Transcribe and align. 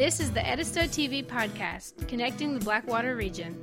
This 0.00 0.18
is 0.18 0.30
the 0.30 0.40
Edisto 0.40 0.80
TV 0.84 1.22
podcast, 1.22 2.08
connecting 2.08 2.54
the 2.54 2.64
Blackwater 2.64 3.16
region. 3.16 3.54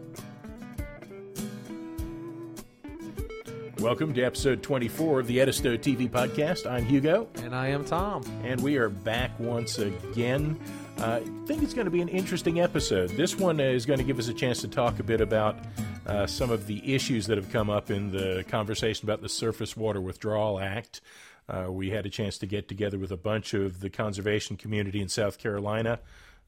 Welcome 3.79 4.13
to 4.13 4.21
episode 4.21 4.62
24 4.62 5.21
of 5.21 5.26
the 5.26 5.42
Edisto 5.42 5.78
TV 5.78 6.08
podcast. 6.08 6.70
I'm 6.70 6.86
Hugo. 6.86 7.28
And 7.38 7.55
I 7.55 7.70
am 7.70 7.84
Tom. 7.84 8.23
And 8.44 8.62
we 8.62 8.78
are 8.78 8.90
back 8.90 9.31
once 9.40 9.79
again. 9.79 10.60
Uh, 11.00 11.22
I 11.23 11.47
think 11.47 11.63
it's 11.63 11.73
going 11.73 11.86
to 11.86 11.92
be 11.92 12.01
an 12.01 12.10
interesting 12.10 12.60
episode. 12.60 13.10
This 13.10 13.35
one 13.35 13.60
is 13.60 13.88
going 13.88 13.97
to 13.97 14.06
give 14.06 14.19
us 14.19 14.28
a 14.28 14.33
chance 14.35 14.62
to 14.62 14.67
talk 14.67 14.99
a 14.99 15.04
bit 15.04 15.22
about 15.22 15.58
uh, 16.05 16.27
some 16.27 16.52
of 16.52 16.67
the 16.67 16.94
issues 16.94 17.26
that 17.26 17.40
have 17.40 17.52
come 17.52 17.72
up 17.72 17.90
in 17.90 18.12
the 18.12 18.45
conversation 18.48 19.08
about 19.08 19.23
the 19.23 19.30
Surface 19.30 19.76
Water 19.76 19.99
Withdrawal 20.02 20.59
Act. 20.59 21.02
Uh, 21.49 21.72
we 21.72 21.90
had 21.90 22.05
a 22.05 22.09
chance 22.09 22.38
to 22.38 22.45
get 22.45 22.67
together 22.67 22.99
with 22.99 23.12
a 23.12 23.17
bunch 23.17 23.55
of 23.55 23.80
the 23.80 23.90
conservation 23.90 24.55
community 24.55 25.02
in 25.02 25.10
South 25.10 25.40
Carolina 25.40 25.99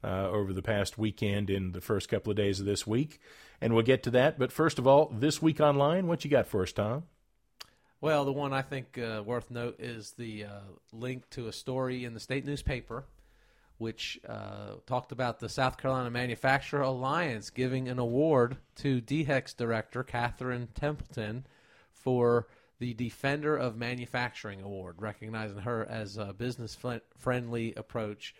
uh, 0.02 0.28
over 0.28 0.52
the 0.52 0.62
past 0.62 0.98
weekend 0.98 1.50
in 1.50 1.72
the 1.72 1.80
first 1.80 2.08
couple 2.08 2.30
of 2.30 2.36
days 2.36 2.60
of 2.60 2.66
this 2.66 2.86
week. 2.86 3.20
And 3.60 3.74
we'll 3.74 3.84
get 3.84 4.02
to 4.04 4.10
that. 4.12 4.38
But 4.38 4.52
first 4.52 4.78
of 4.78 4.86
all, 4.86 5.12
this 5.14 5.42
week 5.42 5.60
online, 5.60 6.06
what 6.06 6.24
you 6.24 6.30
got 6.30 6.46
for 6.46 6.62
us, 6.62 6.72
Tom? 6.72 7.04
Well, 8.00 8.24
the 8.24 8.32
one 8.32 8.54
I 8.54 8.62
think 8.62 8.96
uh, 8.96 9.22
worth 9.24 9.50
note 9.50 9.76
is 9.78 10.12
the 10.12 10.44
uh, 10.44 10.60
link 10.92 11.28
to 11.30 11.48
a 11.48 11.52
story 11.52 12.06
in 12.06 12.14
the 12.14 12.20
state 12.20 12.46
newspaper, 12.46 13.04
which 13.76 14.18
uh, 14.26 14.76
talked 14.86 15.12
about 15.12 15.38
the 15.38 15.50
South 15.50 15.76
Carolina 15.76 16.10
Manufacturer 16.10 16.80
Alliance 16.80 17.50
giving 17.50 17.88
an 17.88 17.98
award 17.98 18.56
to 18.76 19.02
DHEC's 19.02 19.52
director, 19.52 20.02
Catherine 20.02 20.68
Templeton, 20.74 21.44
for 21.92 22.48
the 22.78 22.94
Defender 22.94 23.54
of 23.54 23.76
Manufacturing 23.76 24.62
Award, 24.62 24.96
recognizing 24.98 25.58
her 25.58 25.84
as 25.84 26.16
a 26.16 26.32
business 26.32 26.76
friendly 27.18 27.74
approach 27.74 28.34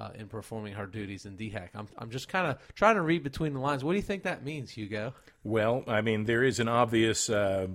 uh, 0.00 0.10
in 0.14 0.28
performing 0.28 0.72
her 0.72 0.86
duties 0.86 1.26
in 1.26 1.36
DHEC. 1.36 1.68
I'm, 1.74 1.86
I'm 1.98 2.10
just 2.10 2.28
kind 2.28 2.46
of 2.46 2.58
trying 2.74 2.94
to 2.94 3.02
read 3.02 3.22
between 3.22 3.52
the 3.52 3.60
lines. 3.60 3.84
What 3.84 3.92
do 3.92 3.96
you 3.96 4.02
think 4.02 4.22
that 4.22 4.42
means, 4.42 4.70
Hugo? 4.70 5.14
Well, 5.44 5.84
I 5.86 6.00
mean, 6.00 6.24
there 6.24 6.42
is 6.42 6.58
an 6.58 6.68
obvious 6.68 7.28
uh, 7.28 7.68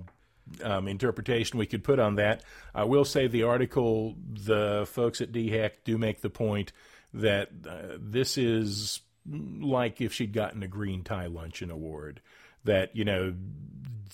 um, 0.62 0.88
interpretation 0.88 1.58
we 1.58 1.66
could 1.66 1.84
put 1.84 2.00
on 2.00 2.16
that. 2.16 2.42
I 2.74 2.84
will 2.84 3.04
say 3.04 3.28
the 3.28 3.44
article, 3.44 4.16
the 4.28 4.88
folks 4.90 5.20
at 5.20 5.30
DHEC 5.30 5.70
do 5.84 5.98
make 5.98 6.20
the 6.20 6.30
point 6.30 6.72
that 7.14 7.50
uh, 7.68 7.96
this 7.98 8.36
is 8.36 9.00
like 9.30 10.00
if 10.00 10.12
she'd 10.12 10.32
gotten 10.32 10.62
a 10.62 10.68
green 10.68 11.04
tie 11.04 11.26
luncheon 11.26 11.70
award. 11.70 12.20
That 12.64 12.96
you 12.96 13.04
know 13.04 13.32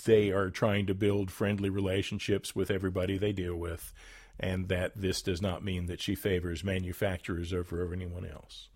they 0.04 0.30
are 0.30 0.50
trying 0.50 0.86
to 0.86 0.94
build 0.94 1.30
friendly 1.30 1.70
relationships 1.70 2.54
with 2.54 2.70
everybody 2.70 3.16
they 3.16 3.32
deal 3.32 3.56
with, 3.56 3.94
and 4.40 4.68
that 4.68 4.92
this 4.96 5.22
does 5.22 5.40
not 5.40 5.64
mean 5.64 5.86
that 5.86 6.00
she 6.00 6.14
favors 6.14 6.64
manufacturers 6.64 7.52
over 7.52 7.92
anyone 7.92 8.26
else. 8.26 8.68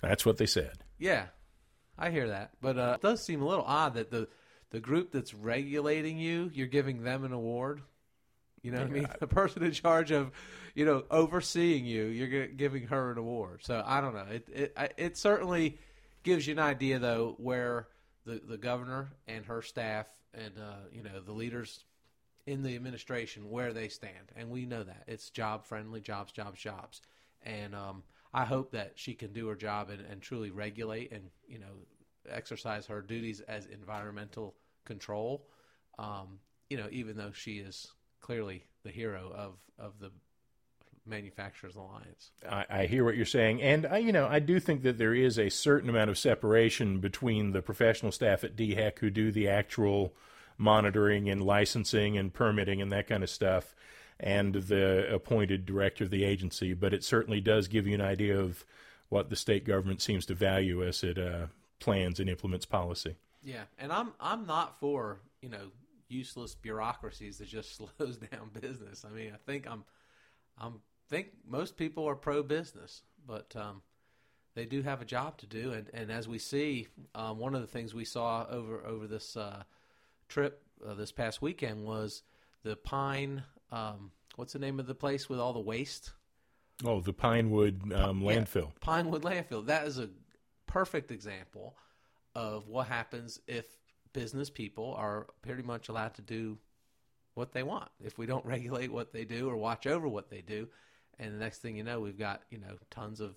That's 0.00 0.26
what 0.26 0.38
they 0.38 0.46
said. 0.46 0.78
Yeah, 0.98 1.26
I 1.98 2.10
hear 2.10 2.28
that, 2.28 2.52
but 2.60 2.78
uh, 2.78 2.92
it 2.96 3.02
does 3.02 3.24
seem 3.24 3.42
a 3.42 3.46
little 3.46 3.64
odd 3.64 3.94
that 3.94 4.10
the 4.10 4.28
the 4.70 4.80
group 4.80 5.12
that's 5.12 5.32
regulating 5.32 6.18
you, 6.18 6.50
you're 6.52 6.66
giving 6.66 7.04
them 7.04 7.24
an 7.24 7.32
award. 7.32 7.80
You 8.62 8.72
know 8.72 8.78
what 8.78 8.88
I 8.88 8.90
mean? 8.90 9.08
The 9.20 9.26
person 9.26 9.62
in 9.62 9.72
charge 9.72 10.10
of, 10.10 10.32
you 10.74 10.84
know, 10.84 11.04
overseeing 11.10 11.84
you, 11.84 12.06
you're 12.06 12.46
giving 12.46 12.86
her 12.88 13.12
an 13.12 13.18
award. 13.18 13.60
So 13.62 13.82
I 13.84 14.00
don't 14.00 14.14
know. 14.14 14.26
It 14.30 14.48
it 14.52 14.94
it 14.96 15.18
certainly 15.18 15.78
gives 16.22 16.46
you 16.46 16.54
an 16.54 16.58
idea 16.58 16.98
though 16.98 17.34
where 17.38 17.88
the 18.24 18.40
the 18.44 18.56
governor 18.58 19.12
and 19.28 19.44
her 19.46 19.62
staff 19.62 20.06
and 20.32 20.58
uh, 20.58 20.88
you 20.92 21.02
know 21.02 21.20
the 21.20 21.32
leaders 21.32 21.84
in 22.46 22.62
the 22.62 22.74
administration 22.74 23.50
where 23.50 23.72
they 23.72 23.88
stand, 23.88 24.32
and 24.36 24.50
we 24.50 24.66
know 24.66 24.82
that 24.82 25.04
it's 25.06 25.30
job 25.30 25.64
friendly, 25.64 26.00
jobs, 26.00 26.32
jobs, 26.32 26.60
jobs, 26.60 27.00
and 27.42 27.74
um, 27.74 28.02
I 28.32 28.44
hope 28.44 28.72
that 28.72 28.92
she 28.96 29.14
can 29.14 29.32
do 29.32 29.48
her 29.48 29.54
job 29.54 29.90
and, 29.90 30.00
and 30.10 30.20
truly 30.20 30.50
regulate 30.50 31.12
and 31.12 31.30
you 31.48 31.58
know 31.58 31.66
exercise 32.28 32.86
her 32.86 33.00
duties 33.00 33.40
as 33.40 33.66
environmental 33.66 34.54
control. 34.84 35.46
Um, 35.98 36.40
you 36.68 36.76
know, 36.76 36.88
even 36.90 37.16
though 37.16 37.32
she 37.32 37.58
is 37.58 37.92
clearly 38.20 38.64
the 38.82 38.90
hero 38.90 39.32
of 39.34 39.54
of 39.78 39.98
the 40.00 40.10
manufacturers 41.06 41.76
alliance. 41.76 42.30
I, 42.48 42.64
I, 42.70 42.86
hear 42.86 43.04
what 43.04 43.16
you're 43.16 43.26
saying, 43.26 43.60
and 43.60 43.86
I, 43.86 43.98
you 43.98 44.12
know, 44.12 44.26
I 44.26 44.38
do 44.38 44.58
think 44.58 44.82
that 44.82 44.96
there 44.96 45.14
is 45.14 45.38
a 45.38 45.50
certain 45.50 45.90
amount 45.90 46.10
of 46.10 46.18
separation 46.18 46.98
between 47.00 47.52
the 47.52 47.60
professional 47.60 48.10
staff 48.10 48.42
at 48.42 48.56
DHEC 48.56 48.98
who 49.00 49.10
do 49.10 49.30
the 49.30 49.48
actual 49.48 50.14
monitoring 50.58 51.28
and 51.28 51.42
licensing 51.42 52.16
and 52.16 52.32
permitting 52.32 52.80
and 52.80 52.92
that 52.92 53.08
kind 53.08 53.22
of 53.22 53.30
stuff, 53.30 53.74
and 54.20 54.54
the 54.54 55.12
appointed 55.12 55.66
director 55.66 56.04
of 56.04 56.10
the 56.10 56.24
agency. 56.24 56.74
But 56.74 56.94
it 56.94 57.04
certainly 57.04 57.40
does 57.40 57.68
give 57.68 57.86
you 57.86 57.94
an 57.94 58.00
idea 58.00 58.38
of 58.38 58.64
what 59.08 59.30
the 59.30 59.36
state 59.36 59.64
government 59.64 60.02
seems 60.02 60.26
to 60.26 60.34
value 60.34 60.84
as 60.84 61.02
it 61.02 61.18
uh, 61.18 61.46
plans 61.78 62.20
and 62.20 62.28
implements 62.28 62.66
policy. 62.66 63.16
Yeah, 63.42 63.64
and 63.78 63.92
I'm 63.92 64.12
I'm 64.20 64.46
not 64.46 64.80
for 64.80 65.20
you 65.42 65.48
know 65.48 65.70
useless 66.08 66.54
bureaucracies 66.54 67.38
that 67.38 67.48
just 67.48 67.76
slows 67.98 68.18
down 68.18 68.50
business. 68.60 69.04
I 69.04 69.14
mean, 69.14 69.32
I 69.34 69.38
think 69.50 69.66
I'm 69.68 69.84
I'm 70.58 70.80
think 71.08 71.28
most 71.46 71.76
people 71.76 72.08
are 72.08 72.16
pro 72.16 72.42
business, 72.42 73.02
but 73.26 73.54
um, 73.56 73.82
they 74.54 74.64
do 74.64 74.82
have 74.82 75.02
a 75.02 75.04
job 75.04 75.36
to 75.38 75.46
do. 75.46 75.72
And, 75.72 75.90
and 75.92 76.10
as 76.10 76.28
we 76.28 76.38
see, 76.38 76.88
um, 77.14 77.38
one 77.38 77.54
of 77.54 77.60
the 77.60 77.66
things 77.66 77.94
we 77.94 78.04
saw 78.04 78.46
over 78.48 78.84
over 78.86 79.06
this 79.06 79.36
uh, 79.36 79.64
trip 80.28 80.62
uh, 80.86 80.94
this 80.94 81.12
past 81.12 81.42
weekend 81.42 81.84
was 81.84 82.22
the 82.62 82.76
Pine. 82.76 83.42
Um, 83.70 84.10
what's 84.36 84.52
the 84.52 84.58
name 84.58 84.80
of 84.80 84.86
the 84.86 84.94
place 84.94 85.28
with 85.28 85.38
all 85.38 85.52
the 85.52 85.60
waste? 85.60 86.12
Oh, 86.84 87.00
the 87.00 87.12
Pinewood 87.12 87.92
um, 87.92 88.22
landfill. 88.22 88.72
Pinewood 88.80 89.22
landfill. 89.22 89.66
That 89.66 89.86
is 89.86 89.98
a 89.98 90.10
perfect 90.66 91.10
example 91.10 91.76
of 92.34 92.66
what 92.68 92.88
happens 92.88 93.38
if 93.46 93.66
business 94.12 94.50
people 94.50 94.94
are 94.96 95.26
pretty 95.42 95.62
much 95.62 95.88
allowed 95.88 96.14
to 96.14 96.22
do 96.22 96.58
what 97.34 97.52
they 97.52 97.62
want. 97.62 97.90
If 98.02 98.18
we 98.18 98.26
don't 98.26 98.44
regulate 98.46 98.92
what 98.92 99.12
they 99.12 99.24
do 99.24 99.48
or 99.48 99.56
watch 99.56 99.86
over 99.86 100.08
what 100.08 100.30
they 100.30 100.40
do, 100.40 100.68
and 101.18 101.32
the 101.32 101.38
next 101.38 101.58
thing 101.58 101.76
you 101.76 101.84
know, 101.84 102.00
we've 102.00 102.18
got 102.18 102.42
you 102.50 102.58
know 102.58 102.76
tons 102.90 103.20
of 103.20 103.36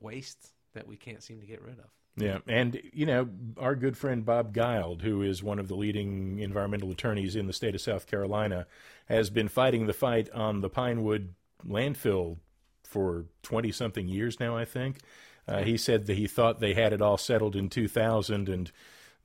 waste 0.00 0.52
that 0.74 0.86
we 0.86 0.96
can't 0.96 1.22
seem 1.22 1.40
to 1.40 1.46
get 1.46 1.62
rid 1.62 1.78
of. 1.78 1.90
Yeah, 2.16 2.38
and 2.46 2.80
you 2.92 3.06
know 3.06 3.28
our 3.56 3.74
good 3.74 3.96
friend 3.96 4.24
Bob 4.24 4.52
Guild, 4.52 5.02
who 5.02 5.22
is 5.22 5.42
one 5.42 5.58
of 5.58 5.68
the 5.68 5.74
leading 5.74 6.40
environmental 6.40 6.90
attorneys 6.90 7.36
in 7.36 7.46
the 7.46 7.54
state 7.54 7.74
of 7.74 7.80
South 7.80 8.06
Carolina, 8.06 8.66
has 9.06 9.30
been 9.30 9.48
fighting 9.48 9.86
the 9.86 9.94
fight 9.94 10.30
on 10.30 10.60
the 10.60 10.68
Pinewood 10.68 11.34
landfill 11.66 12.36
for 12.84 13.24
twenty 13.42 13.72
something 13.72 14.08
years 14.08 14.38
now. 14.38 14.56
I 14.56 14.66
think 14.66 14.98
uh, 15.48 15.62
he 15.62 15.76
said 15.76 16.06
that 16.06 16.16
he 16.16 16.26
thought 16.26 16.60
they 16.60 16.74
had 16.74 16.92
it 16.92 17.02
all 17.02 17.16
settled 17.16 17.56
in 17.56 17.68
2000 17.68 18.48
and 18.48 18.70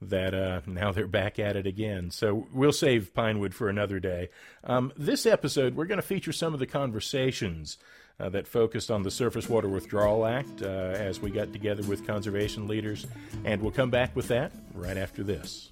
that 0.02 0.34
uh, 0.34 0.62
now 0.66 0.92
they're 0.92 1.08
back 1.08 1.40
at 1.40 1.56
it 1.56 1.66
again. 1.66 2.12
So 2.12 2.48
we'll 2.54 2.72
save 2.72 3.14
Pinewood 3.14 3.54
for 3.54 3.68
another 3.68 4.00
day. 4.00 4.30
Um, 4.64 4.94
this 4.96 5.26
episode, 5.26 5.76
we're 5.76 5.86
going 5.86 6.00
to 6.02 6.06
feature 6.06 6.32
some 6.32 6.54
of 6.54 6.60
the 6.60 6.68
conversations 6.68 7.78
uh, 8.20 8.30
that 8.30 8.48
focused 8.48 8.90
on 8.90 9.04
the 9.04 9.12
Surface 9.12 9.48
Water 9.48 9.70
Withdrawal 9.70 10.26
Act 10.26 10.62
uh, 10.62 10.66
as 10.66 11.20
we 11.20 11.30
got 11.30 11.54
together 11.54 11.84
with 11.84 12.06
conservation 12.06 12.68
leaders, 12.68 13.06
and 13.46 13.62
we'll 13.62 13.72
come 13.72 13.90
back 13.90 14.16
with 14.16 14.28
that 14.30 14.52
right 14.74 14.98
after 14.98 15.24
this. 15.24 15.70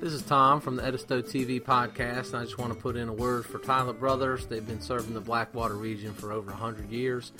This 0.00 0.12
is 0.12 0.22
Tom 0.22 0.60
from 0.60 0.76
the 0.76 0.84
Edisto 0.84 1.22
TV 1.22 1.62
podcast, 1.62 2.28
and 2.32 2.38
I 2.38 2.42
just 2.42 2.58
want 2.58 2.74
to 2.74 2.78
put 2.78 2.96
in 2.96 3.08
a 3.08 3.12
word 3.12 3.46
for 3.46 3.60
Tyler 3.60 3.92
Brothers. 3.92 4.46
They've 4.46 4.66
been 4.66 4.80
serving 4.80 5.14
the 5.14 5.20
Blackwater 5.20 5.76
region 5.76 6.12
for 6.12 6.32
over 6.32 6.50
100 6.50 6.90
years. 6.90 7.30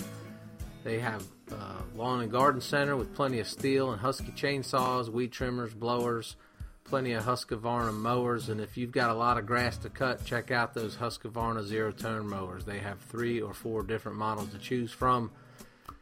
They 0.85 0.99
have 0.99 1.23
a 1.51 1.97
lawn 1.97 2.21
and 2.21 2.31
garden 2.31 2.61
center 2.61 2.95
with 2.95 3.13
plenty 3.13 3.39
of 3.39 3.47
Stihl 3.47 3.91
and 3.91 3.99
Husky 3.99 4.31
chainsaws, 4.31 5.09
weed 5.09 5.33
trimmers, 5.33 5.73
blowers, 5.73 6.35
plenty 6.83 7.13
of 7.13 7.23
Husqvarna 7.23 7.93
mowers, 7.93 8.49
and 8.49 8.61
if 8.61 8.77
you've 8.77 8.91
got 8.91 9.09
a 9.09 9.13
lot 9.13 9.37
of 9.37 9.45
grass 9.45 9.77
to 9.77 9.89
cut, 9.89 10.23
check 10.25 10.51
out 10.51 10.73
those 10.73 10.95
Husqvarna 10.95 11.63
zero 11.63 11.91
turn 11.91 12.27
mowers. 12.27 12.65
They 12.65 12.79
have 12.79 12.99
three 13.01 13.41
or 13.41 13.53
four 13.53 13.83
different 13.83 14.17
models 14.17 14.49
to 14.49 14.57
choose 14.57 14.91
from. 14.91 15.31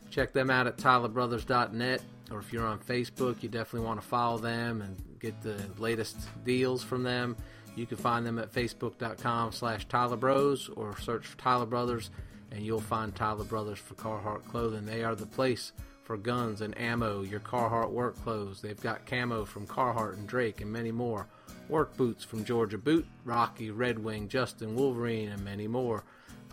Check 0.10 0.34
them 0.34 0.50
out 0.50 0.68
at 0.68 0.78
tylerbrothers.net, 0.78 2.02
or 2.32 2.40
if 2.40 2.52
you're 2.52 2.66
on 2.66 2.80
Facebook, 2.80 3.42
you 3.42 3.50
definitely 3.50 3.88
want 3.88 4.02
to 4.02 4.08
follow 4.08 4.38
them 4.38 4.82
and 4.82 4.98
get 5.20 5.42
the 5.42 5.58
latest 5.78 6.18
deals 6.44 6.84
from 6.84 7.04
them. 7.04 7.38
You 7.76 7.86
can 7.86 7.98
find 7.98 8.26
them 8.26 8.38
at 8.38 8.52
facebook.com 8.52 9.54
slash 9.54 9.86
Tyler 9.88 10.18
or 10.18 10.98
search 11.00 11.26
for 11.26 11.38
Tyler 11.38 11.66
Brothers 11.66 12.10
and 12.52 12.66
you'll 12.66 12.82
find 12.82 13.16
Tyler 13.16 13.46
Brothers 13.46 13.80
for 13.80 13.96
Carhartt 13.96 14.46
clothing. 14.46 14.86
They 14.86 15.04
are 15.04 15.16
the 15.16 15.26
place 15.26 15.72
for 16.12 16.18
guns 16.18 16.60
and 16.60 16.78
ammo, 16.78 17.22
your 17.22 17.40
Carhartt 17.40 17.90
work 17.90 18.22
clothes. 18.22 18.60
They've 18.60 18.82
got 18.82 19.06
camo 19.06 19.46
from 19.46 19.66
Carhartt 19.66 20.16
and 20.16 20.28
Drake 20.28 20.60
and 20.60 20.70
many 20.70 20.92
more. 20.92 21.26
Work 21.70 21.96
boots 21.96 22.26
from 22.26 22.44
Georgia 22.44 22.78
Boot, 22.78 23.06
Rocky, 23.24 23.72
Red 23.72 23.98
Wing, 23.98 24.28
Justin, 24.28 24.76
Wolverine, 24.76 25.30
and 25.30 25.46
many 25.46 25.70
more. 25.70 26.04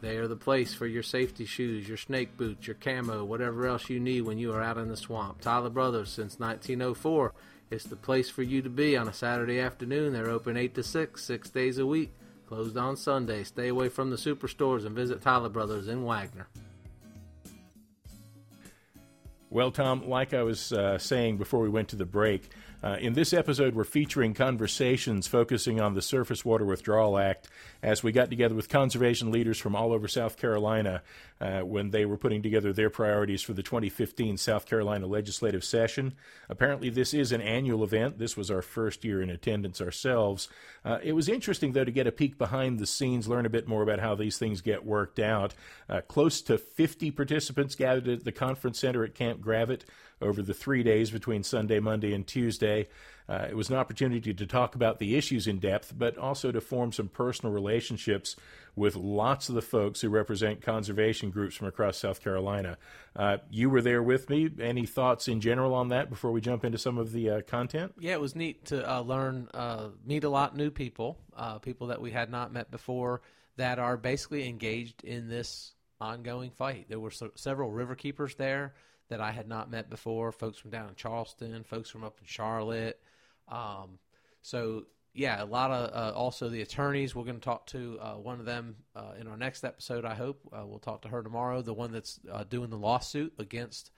They 0.00 0.16
are 0.18 0.28
the 0.28 0.36
place 0.36 0.74
for 0.74 0.86
your 0.86 1.02
safety 1.02 1.44
shoes, 1.44 1.88
your 1.88 1.96
snake 1.96 2.36
boots, 2.36 2.68
your 2.68 2.76
camo, 2.76 3.24
whatever 3.24 3.66
else 3.66 3.90
you 3.90 3.98
need 3.98 4.20
when 4.20 4.38
you 4.38 4.52
are 4.52 4.62
out 4.62 4.78
in 4.78 4.90
the 4.90 4.96
swamp. 4.96 5.40
Tyler 5.40 5.70
Brothers 5.70 6.10
since 6.10 6.38
1904 6.38 7.34
it's 7.68 7.82
the 7.82 7.96
place 7.96 8.30
for 8.30 8.44
you 8.44 8.62
to 8.62 8.70
be 8.70 8.96
on 8.96 9.08
a 9.08 9.12
Saturday 9.12 9.58
afternoon. 9.58 10.12
They're 10.12 10.30
open 10.30 10.56
8 10.56 10.72
to 10.76 10.84
6, 10.84 11.20
six 11.20 11.50
days 11.50 11.78
a 11.78 11.84
week. 11.84 12.12
Closed 12.46 12.76
on 12.76 12.96
Sunday. 12.96 13.42
Stay 13.42 13.66
away 13.66 13.88
from 13.88 14.10
the 14.10 14.16
superstores 14.16 14.86
and 14.86 14.94
visit 14.94 15.20
Tyler 15.20 15.48
Brothers 15.48 15.88
in 15.88 16.04
Wagener. 16.04 16.46
Well, 19.50 19.70
Tom, 19.70 20.08
like 20.08 20.34
I 20.34 20.42
was 20.42 20.72
uh, 20.72 20.98
saying 20.98 21.38
before 21.38 21.60
we 21.60 21.70
went 21.70 21.88
to 21.88 21.96
the 21.96 22.04
break, 22.04 22.50
uh, 22.82 22.96
in 23.00 23.14
this 23.14 23.32
episode, 23.32 23.74
we're 23.74 23.82
featuring 23.82 24.34
conversations 24.34 25.26
focusing 25.26 25.80
on 25.80 25.94
the 25.94 26.02
Surface 26.02 26.44
Water 26.44 26.64
Withdrawal 26.64 27.18
Act 27.18 27.48
as 27.82 28.02
we 28.04 28.12
got 28.12 28.30
together 28.30 28.54
with 28.54 28.68
conservation 28.68 29.32
leaders 29.32 29.58
from 29.58 29.74
all 29.74 29.92
over 29.92 30.06
South 30.06 30.36
Carolina 30.36 31.02
uh, 31.40 31.60
when 31.60 31.90
they 31.90 32.04
were 32.04 32.16
putting 32.16 32.42
together 32.42 32.72
their 32.72 32.90
priorities 32.90 33.42
for 33.42 33.52
the 33.52 33.62
2015 33.62 34.36
South 34.36 34.66
Carolina 34.66 35.06
legislative 35.06 35.64
session. 35.64 36.14
Apparently, 36.48 36.88
this 36.88 37.14
is 37.14 37.32
an 37.32 37.40
annual 37.40 37.82
event. 37.82 38.18
This 38.18 38.36
was 38.36 38.50
our 38.50 38.62
first 38.62 39.04
year 39.04 39.22
in 39.22 39.30
attendance 39.30 39.80
ourselves. 39.80 40.48
Uh, 40.84 40.98
it 41.02 41.12
was 41.12 41.28
interesting, 41.28 41.72
though, 41.72 41.84
to 41.84 41.90
get 41.90 42.06
a 42.06 42.12
peek 42.12 42.38
behind 42.38 42.78
the 42.78 42.86
scenes, 42.86 43.26
learn 43.26 43.46
a 43.46 43.50
bit 43.50 43.66
more 43.66 43.82
about 43.82 43.98
how 43.98 44.14
these 44.14 44.38
things 44.38 44.60
get 44.60 44.84
worked 44.84 45.18
out. 45.18 45.52
Uh, 45.88 46.00
close 46.02 46.40
to 46.42 46.58
50 46.58 47.10
participants 47.10 47.74
gathered 47.74 48.08
at 48.08 48.24
the 48.24 48.32
conference 48.32 48.78
center 48.78 49.04
at 49.04 49.14
Camp 49.14 49.40
Gravatt 49.40 49.82
over 50.20 50.42
the 50.42 50.54
three 50.54 50.82
days 50.82 51.10
between 51.10 51.42
Sunday, 51.42 51.80
Monday, 51.80 52.12
and 52.12 52.26
Tuesday. 52.26 52.88
Uh, 53.28 53.46
it 53.50 53.56
was 53.56 53.68
an 53.68 53.76
opportunity 53.76 54.32
to 54.32 54.46
talk 54.46 54.74
about 54.74 54.98
the 54.98 55.14
issues 55.14 55.46
in 55.46 55.58
depth, 55.58 55.92
but 55.96 56.16
also 56.16 56.50
to 56.50 56.60
form 56.60 56.92
some 56.92 57.08
personal 57.08 57.52
relationships 57.52 58.36
with 58.74 58.96
lots 58.96 59.50
of 59.50 59.54
the 59.54 59.62
folks 59.62 60.00
who 60.00 60.08
represent 60.08 60.62
conservation 60.62 61.30
groups 61.30 61.54
from 61.54 61.66
across 61.66 61.98
South 61.98 62.22
Carolina. 62.22 62.78
Uh, 63.14 63.36
you 63.50 63.68
were 63.68 63.82
there 63.82 64.02
with 64.02 64.30
me. 64.30 64.48
Any 64.60 64.86
thoughts 64.86 65.28
in 65.28 65.40
general 65.40 65.74
on 65.74 65.88
that 65.88 66.08
before 66.08 66.32
we 66.32 66.40
jump 66.40 66.64
into 66.64 66.78
some 66.78 66.96
of 66.96 67.12
the 67.12 67.30
uh, 67.30 67.40
content? 67.42 67.92
Yeah, 67.98 68.12
it 68.12 68.20
was 68.20 68.34
neat 68.34 68.64
to 68.66 68.90
uh, 68.90 69.00
learn, 69.00 69.48
uh, 69.52 69.88
meet 70.06 70.24
a 70.24 70.30
lot 70.30 70.56
new 70.56 70.70
people, 70.70 71.18
uh, 71.36 71.58
people 71.58 71.88
that 71.88 72.00
we 72.00 72.10
had 72.10 72.30
not 72.30 72.52
met 72.52 72.70
before 72.70 73.20
that 73.56 73.78
are 73.78 73.96
basically 73.96 74.48
engaged 74.48 75.04
in 75.04 75.28
this 75.28 75.72
ongoing 76.00 76.50
fight. 76.50 76.86
There 76.88 77.00
were 77.00 77.10
so- 77.10 77.32
several 77.34 77.72
river 77.72 77.94
keepers 77.94 78.36
there 78.36 78.74
that 79.08 79.20
I 79.20 79.32
had 79.32 79.48
not 79.48 79.70
met 79.70 79.90
before. 79.90 80.32
Folks 80.32 80.58
from 80.58 80.70
down 80.70 80.88
in 80.88 80.94
Charleston, 80.94 81.64
folks 81.64 81.90
from 81.90 82.04
up 82.04 82.18
in 82.20 82.26
Charlotte. 82.26 83.00
Um, 83.48 83.98
so 84.42 84.84
yeah, 85.14 85.42
a 85.42 85.44
lot 85.44 85.70
of 85.70 85.90
uh, 85.92 86.16
also 86.16 86.48
the 86.48 86.62
attorneys. 86.62 87.14
We're 87.14 87.24
going 87.24 87.40
to 87.40 87.44
talk 87.44 87.66
to 87.68 87.98
uh, 88.00 88.14
one 88.14 88.38
of 88.38 88.46
them 88.46 88.76
uh, 88.94 89.12
in 89.20 89.26
our 89.26 89.36
next 89.36 89.64
episode. 89.64 90.04
I 90.04 90.14
hope 90.14 90.40
uh, 90.52 90.64
we'll 90.66 90.78
talk 90.78 91.02
to 91.02 91.08
her 91.08 91.22
tomorrow. 91.22 91.60
The 91.62 91.74
one 91.74 91.92
that's 91.92 92.20
uh, 92.30 92.44
doing 92.44 92.70
the 92.70 92.76
lawsuit 92.78 93.32
against 93.38 93.90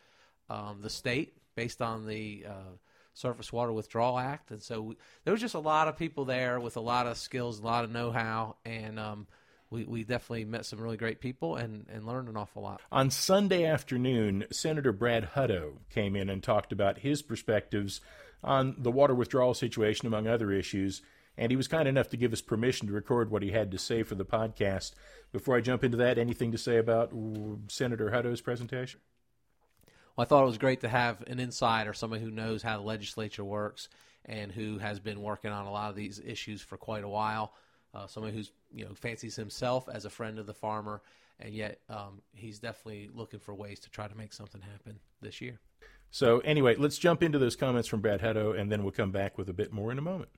um, 0.48 0.78
the 0.80 0.90
state 0.90 1.36
based 1.56 1.82
on 1.82 2.06
the 2.06 2.46
uh, 2.48 2.76
Surface 3.12 3.52
Water 3.52 3.72
Withdrawal 3.72 4.18
Act, 4.18 4.50
and 4.50 4.62
so 4.62 4.80
we, 4.80 4.96
there 5.24 5.32
was 5.32 5.40
just 5.40 5.54
a 5.54 5.60
lot 5.60 5.88
of 5.88 5.96
people 5.96 6.24
there 6.24 6.58
with 6.58 6.76
a 6.76 6.80
lot 6.80 7.06
of 7.06 7.18
skills, 7.18 7.58
a 7.58 7.64
lot 7.64 7.84
of 7.84 7.90
know-how, 7.90 8.56
and 8.64 8.98
um, 8.98 9.26
we, 9.70 9.84
we 9.84 10.04
definitely 10.04 10.44
met 10.44 10.66
some 10.66 10.80
really 10.80 10.96
great 10.96 11.20
people 11.20 11.56
and, 11.56 11.86
and 11.92 12.04
learned 12.04 12.28
an 12.28 12.36
awful 12.36 12.62
lot. 12.62 12.80
On 12.90 13.10
Sunday 13.10 13.64
afternoon, 13.64 14.44
Senator 14.50 14.92
Brad 14.92 15.30
Hutto 15.34 15.74
came 15.90 16.16
in 16.16 16.28
and 16.28 16.42
talked 16.42 16.72
about 16.72 16.98
his 16.98 17.22
perspectives 17.22 18.00
on 18.42 18.74
the 18.78 18.90
water 18.90 19.14
withdrawal 19.14 19.54
situation, 19.54 20.06
among 20.06 20.26
other 20.26 20.50
issues. 20.50 21.02
And 21.38 21.52
he 21.52 21.56
was 21.56 21.68
kind 21.68 21.86
enough 21.86 22.08
to 22.10 22.16
give 22.16 22.32
us 22.32 22.40
permission 22.40 22.88
to 22.88 22.92
record 22.92 23.30
what 23.30 23.42
he 23.42 23.52
had 23.52 23.70
to 23.70 23.78
say 23.78 24.02
for 24.02 24.16
the 24.16 24.24
podcast. 24.24 24.92
Before 25.32 25.56
I 25.56 25.60
jump 25.60 25.84
into 25.84 25.98
that, 25.98 26.18
anything 26.18 26.52
to 26.52 26.58
say 26.58 26.76
about 26.76 27.12
Senator 27.68 28.10
Hutto's 28.10 28.40
presentation? 28.40 29.00
Well, 30.16 30.24
I 30.24 30.28
thought 30.28 30.42
it 30.42 30.46
was 30.46 30.58
great 30.58 30.80
to 30.80 30.88
have 30.88 31.22
an 31.28 31.38
insider, 31.38 31.94
somebody 31.94 32.22
who 32.22 32.30
knows 32.30 32.62
how 32.62 32.76
the 32.76 32.82
legislature 32.82 33.44
works 33.44 33.88
and 34.24 34.50
who 34.50 34.78
has 34.78 34.98
been 34.98 35.22
working 35.22 35.52
on 35.52 35.66
a 35.66 35.70
lot 35.70 35.90
of 35.90 35.96
these 35.96 36.20
issues 36.22 36.60
for 36.60 36.76
quite 36.76 37.04
a 37.04 37.08
while. 37.08 37.54
Uh, 37.92 38.06
someone 38.06 38.32
who's 38.32 38.52
you 38.72 38.84
know 38.84 38.94
fancies 38.94 39.34
himself 39.36 39.88
as 39.92 40.04
a 40.04 40.10
friend 40.10 40.38
of 40.38 40.46
the 40.46 40.54
farmer, 40.54 41.02
and 41.40 41.54
yet 41.54 41.80
um, 41.88 42.22
he's 42.32 42.58
definitely 42.58 43.10
looking 43.12 43.40
for 43.40 43.54
ways 43.54 43.80
to 43.80 43.90
try 43.90 44.06
to 44.06 44.16
make 44.16 44.32
something 44.32 44.60
happen 44.60 44.98
this 45.20 45.40
year. 45.40 45.58
So 46.10 46.40
anyway, 46.40 46.76
let's 46.76 46.98
jump 46.98 47.22
into 47.22 47.38
those 47.38 47.56
comments 47.56 47.88
from 47.88 48.00
Brad 48.00 48.20
Hutto, 48.20 48.58
and 48.58 48.70
then 48.70 48.82
we'll 48.82 48.92
come 48.92 49.12
back 49.12 49.38
with 49.38 49.48
a 49.48 49.52
bit 49.52 49.72
more 49.72 49.92
in 49.92 49.98
a 49.98 50.02
moment. 50.02 50.30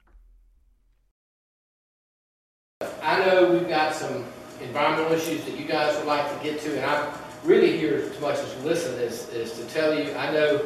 I 3.03 3.25
know 3.25 3.53
we've 3.53 3.69
got 3.69 3.95
some 3.95 4.25
environmental 4.61 5.13
issues 5.13 5.45
that 5.45 5.59
you 5.59 5.65
guys 5.67 5.97
would 5.97 6.07
like 6.07 6.29
to 6.37 6.45
get 6.45 6.61
to, 6.61 6.77
and 6.77 6.85
I'm 6.85 7.13
really 7.45 7.77
here 7.77 7.97
as 7.97 8.21
much 8.21 8.39
as 8.39 8.65
listen 8.65 8.99
is, 9.01 9.29
is 9.31 9.53
to 9.59 9.67
tell 9.75 9.99
you, 9.99 10.13
I 10.15 10.31
know 10.31 10.59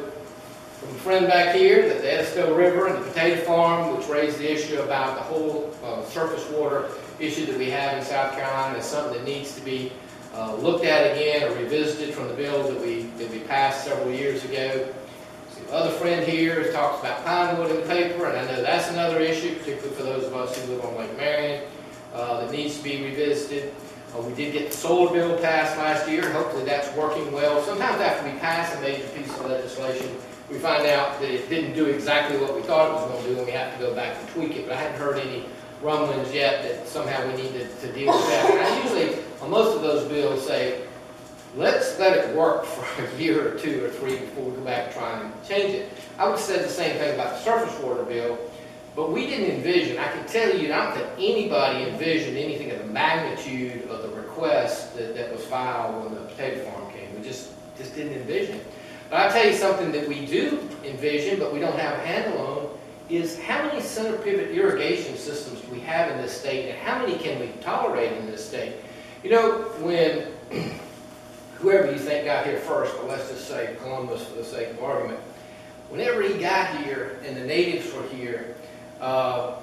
from 0.79 0.89
a 0.89 0.99
friend 0.99 1.27
back 1.27 1.55
here 1.55 1.87
that 1.89 2.01
the 2.01 2.13
Edisto 2.13 2.55
River 2.55 2.87
and 2.87 3.03
the 3.03 3.09
potato 3.09 3.41
farm, 3.41 3.97
which 3.97 4.07
raised 4.07 4.37
the 4.37 4.51
issue 4.51 4.79
about 4.81 5.15
the 5.15 5.23
whole 5.23 5.73
uh, 5.83 6.03
surface 6.05 6.47
water 6.51 6.89
issue 7.19 7.47
that 7.47 7.57
we 7.57 7.69
have 7.69 7.97
in 7.97 8.03
South 8.03 8.33
Carolina, 8.33 8.77
is 8.77 8.85
something 8.85 9.17
that 9.17 9.25
needs 9.25 9.55
to 9.55 9.61
be 9.61 9.91
uh, 10.35 10.53
looked 10.55 10.85
at 10.85 11.17
again 11.17 11.49
or 11.49 11.55
revisited 11.55 12.13
from 12.13 12.27
the 12.27 12.33
bill 12.35 12.61
that 12.71 12.79
we, 12.79 13.01
that 13.17 13.29
we 13.31 13.39
passed 13.39 13.85
several 13.85 14.11
years 14.11 14.45
ago. 14.45 14.87
The 15.65 15.73
other 15.73 15.89
friend 15.91 16.25
here 16.25 16.71
talks 16.71 16.99
about 16.99 17.25
pine 17.25 17.57
wood 17.57 17.71
in 17.71 17.77
the 17.77 17.87
paper, 17.87 18.27
and 18.27 18.37
I 18.37 18.45
know 18.51 18.61
that's 18.61 18.89
another 18.89 19.19
issue, 19.19 19.55
particularly 19.55 19.95
for 19.95 20.03
those 20.03 20.25
of 20.25 20.35
us 20.35 20.55
who 20.57 20.73
live 20.73 20.85
on 20.85 20.95
Lake 20.95 21.17
Marion, 21.17 21.63
uh, 22.13 22.41
that 22.41 22.51
needs 22.51 22.77
to 22.77 22.83
be 22.83 23.03
revisited. 23.03 23.73
Uh, 24.15 24.21
we 24.21 24.33
did 24.35 24.53
get 24.53 24.69
the 24.71 24.77
solar 24.77 25.11
bill 25.11 25.39
passed 25.39 25.75
last 25.77 26.07
year. 26.07 26.31
Hopefully 26.31 26.63
that's 26.65 26.95
working 26.95 27.31
well. 27.31 27.61
Sometimes 27.63 27.99
after 27.99 28.31
we 28.31 28.37
pass 28.39 28.75
a 28.75 28.81
major 28.81 29.07
piece 29.09 29.27
of 29.39 29.47
legislation, 29.47 30.15
we 30.49 30.57
find 30.57 30.85
out 30.87 31.19
that 31.19 31.29
it 31.29 31.49
didn't 31.49 31.73
do 31.73 31.85
exactly 31.85 32.37
what 32.37 32.55
we 32.55 32.61
thought 32.61 32.89
it 32.89 32.93
was 32.93 33.11
going 33.11 33.23
to 33.23 33.29
do, 33.29 33.37
and 33.37 33.45
we 33.45 33.51
have 33.51 33.73
to 33.73 33.79
go 33.79 33.93
back 33.93 34.17
and 34.17 34.29
tweak 34.29 34.55
it. 34.55 34.67
But 34.67 34.77
I 34.77 34.81
hadn't 34.81 34.99
heard 34.99 35.19
any 35.19 35.45
rumblings 35.81 36.33
yet 36.33 36.63
that 36.63 36.87
somehow 36.87 37.25
we 37.27 37.41
need 37.41 37.51
to, 37.53 37.67
to 37.67 37.93
deal 37.93 38.13
with 38.13 38.27
that. 38.27 38.49
And 38.49 38.59
I 38.61 38.83
usually, 38.83 39.23
on 39.41 39.51
most 39.51 39.75
of 39.75 39.81
those 39.81 40.07
bills, 40.07 40.45
say, 40.45 40.81
let's 41.55 41.99
let 41.99 42.17
it 42.17 42.35
work 42.35 42.65
for 42.65 43.03
a 43.03 43.17
year 43.17 43.53
or 43.53 43.59
two 43.59 43.83
or 43.83 43.89
three 43.89 44.19
before 44.19 44.45
we 44.45 44.55
go 44.55 44.63
back 44.63 44.85
and 44.85 44.93
try 44.95 45.19
and 45.19 45.47
change 45.47 45.73
it. 45.73 45.89
I 46.17 46.29
would 46.29 46.39
say 46.39 46.59
the 46.59 46.69
same 46.69 46.97
thing 46.97 47.13
about 47.13 47.33
the 47.33 47.39
surface 47.39 47.77
water 47.83 48.03
bill, 48.03 48.37
but 48.95 49.11
we 49.11 49.27
didn't 49.27 49.55
envision, 49.55 49.99
I 49.99 50.07
can 50.07 50.25
tell 50.27 50.57
you, 50.57 50.73
I 50.73 50.77
don't 50.77 50.95
think 50.95 51.07
anybody 51.17 51.89
envisioned 51.89 52.37
anything 52.37 52.71
of 52.71 52.79
the 52.79 52.85
magnitude 52.85 53.87
of 53.89 54.01
the 54.01 54.09
request 54.09 54.95
that, 54.95 55.13
that 55.15 55.31
was 55.31 55.45
filed 55.45 56.03
when 56.03 56.15
the 56.15 56.21
potato 56.21 56.63
farm 56.71 56.91
came. 56.91 57.15
We 57.15 57.21
just, 57.21 57.51
just 57.77 57.93
didn't 57.95 58.13
envision 58.13 58.55
it. 58.55 58.65
But 59.09 59.19
I'll 59.19 59.31
tell 59.31 59.45
you 59.45 59.53
something 59.53 59.91
that 59.93 60.07
we 60.07 60.25
do 60.25 60.59
envision, 60.83 61.39
but 61.39 61.53
we 61.53 61.59
don't 61.59 61.77
have 61.77 61.97
a 61.99 62.05
handle 62.05 62.41
on, 62.41 62.69
is 63.09 63.39
how 63.39 63.65
many 63.65 63.81
center 63.81 64.17
pivot 64.17 64.51
irrigation 64.51 65.15
systems 65.15 65.61
do 65.61 65.71
we 65.71 65.79
have 65.81 66.11
in 66.11 66.17
this 66.17 66.37
state, 66.37 66.69
and 66.69 66.77
how 66.79 66.99
many 66.99 67.17
can 67.17 67.39
we 67.39 67.47
tolerate 67.61 68.11
in 68.13 68.25
this 68.25 68.45
state? 68.45 68.73
You 69.23 69.31
know, 69.31 69.51
when 69.79 70.27
whoever 71.55 71.91
you 71.91 71.97
think 71.97 72.25
got 72.25 72.45
here 72.45 72.59
first, 72.59 72.95
but 72.97 73.07
let's 73.07 73.29
just 73.29 73.47
say 73.47 73.75
Columbus 73.81 74.25
for 74.25 74.35
the 74.35 74.43
sake 74.43 74.71
of 74.71 74.83
argument, 74.83 75.19
whenever 75.89 76.21
he 76.21 76.37
got 76.37 76.83
here 76.83 77.19
and 77.25 77.35
the 77.37 77.45
natives 77.45 77.93
were 77.93 78.07
here, 78.09 78.55
uh, 78.99 79.55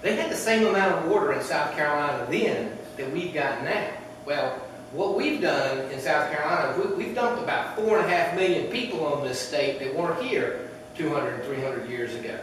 they 0.00 0.16
had 0.16 0.30
the 0.30 0.36
same 0.36 0.66
amount 0.66 0.94
of 0.94 1.10
water 1.10 1.32
in 1.32 1.42
South 1.42 1.74
Carolina 1.74 2.26
then 2.30 2.76
that 2.96 3.10
we've 3.12 3.34
got 3.34 3.62
now. 3.62 3.90
Well, 4.24 4.60
what 4.92 5.16
we've 5.16 5.40
done 5.40 5.78
in 5.90 6.00
South 6.00 6.32
Carolina, 6.32 6.76
we, 6.96 7.04
have 7.04 7.14
dumped 7.14 7.42
about 7.42 7.76
four 7.76 7.98
and 7.98 8.06
a 8.06 8.08
half 8.08 8.34
million 8.34 8.70
people 8.72 9.04
on 9.04 9.22
this 9.22 9.40
state 9.40 9.78
that 9.78 9.94
weren't 9.94 10.20
here 10.22 10.68
200 10.96 11.44
300 11.44 11.88
years 11.88 12.14
ago. 12.14 12.38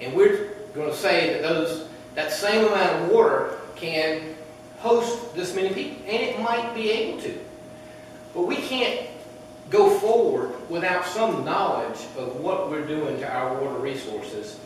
And 0.00 0.12
we're 0.14 0.48
going 0.74 0.90
to 0.90 0.96
say 0.96 1.32
that 1.32 1.42
those 1.42 1.88
that 2.14 2.32
same 2.32 2.64
amount 2.66 3.02
of 3.02 3.10
water 3.10 3.58
can 3.76 4.34
host 4.78 5.34
this 5.34 5.54
many 5.54 5.72
people, 5.72 5.96
and 6.06 6.22
it 6.22 6.40
might 6.40 6.74
be 6.74 6.90
able 6.90 7.20
to. 7.22 7.38
But 8.34 8.42
we 8.42 8.56
can't 8.56 9.08
go 9.70 9.98
forward 9.98 10.54
without 10.70 11.04
some 11.06 11.44
knowledge 11.44 11.98
of 12.16 12.36
what 12.36 12.70
we're 12.70 12.86
doing 12.86 13.18
to 13.20 13.30
our 13.32 13.60
water 13.60 13.78
resources. 13.78 14.58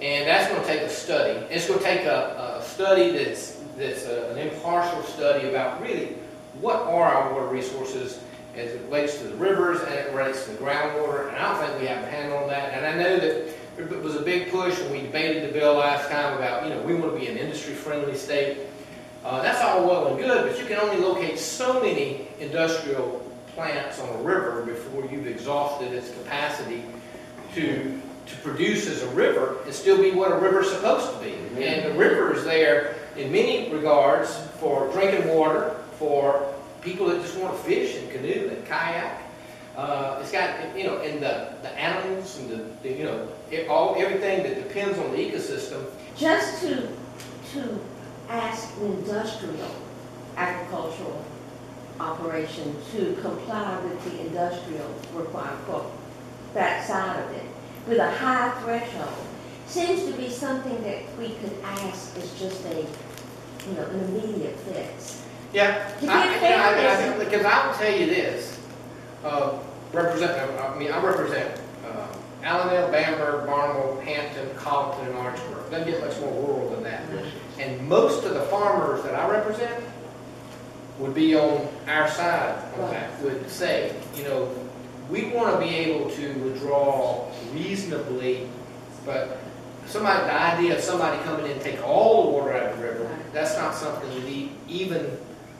And 0.00 0.28
that's 0.28 0.48
going 0.48 0.62
to 0.62 0.66
take 0.66 0.82
a 0.82 0.88
study. 0.88 1.38
It's 1.50 1.66
going 1.66 1.80
to 1.80 1.84
take 1.84 2.04
a, 2.04 2.58
a 2.60 2.64
study 2.64 3.10
that's, 3.12 3.60
that's 3.76 4.04
a, 4.06 4.30
an 4.30 4.38
impartial 4.38 5.02
study 5.02 5.48
about 5.48 5.80
really 5.80 6.16
what 6.60 6.76
are 6.82 7.04
our 7.04 7.32
water 7.32 7.46
resources 7.46 8.20
as 8.54 8.72
it 8.72 8.82
relates 8.82 9.18
to 9.18 9.24
the 9.24 9.36
rivers 9.36 9.80
and 9.82 9.94
it 9.94 10.12
relates 10.12 10.44
to 10.44 10.52
the 10.52 10.58
groundwater. 10.58 11.28
And 11.28 11.36
I 11.36 11.52
don't 11.52 11.66
think 11.66 11.80
we 11.80 11.86
have 11.86 12.02
a 12.02 12.10
handle 12.10 12.38
on 12.38 12.48
that. 12.48 12.74
And 12.74 12.86
I 12.86 12.94
know 12.94 13.18
that 13.18 13.54
it 13.78 14.02
was 14.02 14.16
a 14.16 14.22
big 14.22 14.50
push 14.50 14.78
when 14.80 14.92
we 14.92 15.02
debated 15.02 15.48
the 15.48 15.52
bill 15.52 15.74
last 15.74 16.10
time 16.10 16.36
about, 16.36 16.64
you 16.64 16.74
know, 16.74 16.82
we 16.82 16.94
want 16.94 17.12
to 17.14 17.20
be 17.20 17.28
an 17.28 17.36
industry-friendly 17.36 18.16
state. 18.16 18.58
Uh, 19.24 19.42
that's 19.42 19.62
all 19.62 19.86
well 19.86 20.08
and 20.08 20.18
good, 20.18 20.48
but 20.48 20.58
you 20.58 20.66
can 20.66 20.78
only 20.80 20.96
locate 20.96 21.38
so 21.38 21.80
many 21.80 22.26
industrial 22.40 23.24
plants 23.54 24.00
on 24.00 24.08
a 24.08 24.22
river 24.22 24.62
before 24.62 25.04
you've 25.06 25.26
exhausted 25.26 25.92
its 25.92 26.10
capacity 26.12 26.82
to 27.54 28.00
to 28.28 28.36
produce 28.36 28.86
as 28.88 29.02
a 29.02 29.08
river 29.08 29.56
and 29.64 29.72
still 29.72 29.96
be 30.00 30.10
what 30.10 30.30
a 30.30 30.36
river 30.36 30.60
is 30.60 30.70
supposed 30.70 31.12
to 31.14 31.24
be. 31.24 31.30
Mm-hmm. 31.30 31.62
And 31.62 31.92
the 31.92 31.98
river 31.98 32.34
is 32.34 32.44
there 32.44 32.96
in 33.16 33.32
many 33.32 33.72
regards 33.72 34.36
for 34.60 34.90
drinking 34.92 35.34
water, 35.34 35.76
for 35.98 36.54
people 36.80 37.06
that 37.06 37.20
just 37.22 37.36
want 37.38 37.56
to 37.56 37.62
fish 37.62 37.96
and 37.96 38.10
canoe 38.10 38.48
and 38.48 38.66
kayak. 38.66 39.22
Uh, 39.76 40.18
it's 40.20 40.32
got, 40.32 40.76
you 40.76 40.84
know, 40.84 40.98
and 40.98 41.22
the, 41.22 41.52
the 41.62 41.70
animals 41.78 42.38
and 42.38 42.50
the, 42.50 42.56
the 42.82 42.92
you 42.92 43.04
know, 43.04 43.28
it, 43.50 43.68
all 43.68 43.94
everything 43.96 44.42
that 44.42 44.56
depends 44.56 44.98
on 44.98 45.10
the 45.12 45.16
ecosystem. 45.16 45.84
Just 46.16 46.62
to 46.62 46.88
to 47.52 47.78
ask 48.28 48.76
industrial 48.80 49.70
agricultural 50.36 51.24
operation 52.00 52.76
to 52.92 53.14
comply 53.20 53.78
with 53.80 54.04
the 54.04 54.20
industrial 54.26 54.88
requirement 55.14 55.64
for 55.66 55.90
that 56.54 56.86
side 56.86 57.18
of 57.24 57.32
it 57.32 57.44
with 57.88 57.98
a 57.98 58.10
high 58.16 58.50
threshold 58.62 59.26
seems 59.66 60.04
to 60.04 60.12
be 60.12 60.28
something 60.28 60.82
that 60.82 61.02
we 61.18 61.30
could 61.40 61.52
ask 61.64 62.16
as 62.16 62.38
just 62.38 62.64
a, 62.66 62.80
you 63.66 63.74
know, 63.74 63.84
an 63.84 64.00
immediate 64.00 64.56
fix. 64.60 65.24
Yeah, 65.52 65.88
I- 66.02 66.06
I- 66.06 66.48
I- 66.52 67.14
I- 67.14 67.24
because 67.24 67.44
I 67.44 67.66
will 67.66 67.74
tell 67.74 67.92
you 67.92 68.06
this, 68.06 68.58
uh, 69.24 69.50
represent, 69.92 70.32
I 70.60 70.74
mean, 70.78 70.92
I 70.92 71.02
represent 71.02 71.50
uh, 71.86 72.44
Allendale, 72.46 72.88
Bamberg, 72.90 73.46
Barnwell, 73.46 74.00
Hampton, 74.04 74.48
Colleton, 74.56 75.06
and 75.08 75.16
Orangeburg. 75.16 75.70
Doesn't 75.70 75.88
get 75.90 76.00
much 76.04 76.18
more 76.20 76.30
rural 76.32 76.70
than 76.70 76.82
that. 76.84 77.00
And 77.58 77.88
most 77.88 78.24
of 78.24 78.34
the 78.34 78.42
farmers 78.42 79.02
that 79.04 79.14
I 79.14 79.28
represent 79.30 79.82
would 80.98 81.14
be 81.14 81.34
on 81.36 81.66
our 81.88 82.08
side 82.08 82.54
on 82.80 82.90
that, 82.90 83.18
would 83.22 83.48
say, 83.50 83.92
you 84.16 84.24
know, 84.24 84.48
we 85.10 85.30
want 85.30 85.54
to 85.54 85.58
be 85.66 85.74
able 85.76 86.10
to 86.10 86.32
withdraw 86.44 87.26
reasonably, 87.54 88.48
but 89.06 89.38
somebody, 89.86 90.22
the 90.24 90.32
idea 90.34 90.76
of 90.76 90.82
somebody 90.82 91.16
coming 91.24 91.46
in 91.46 91.52
and 91.52 91.60
take 91.62 91.82
all 91.86 92.24
the 92.24 92.30
water 92.30 92.52
out 92.56 92.72
of 92.72 92.78
the 92.78 92.84
river, 92.84 93.08
that's 93.32 93.56
not 93.56 93.74
something 93.74 94.08
that 94.10 94.48
even, 94.68 95.16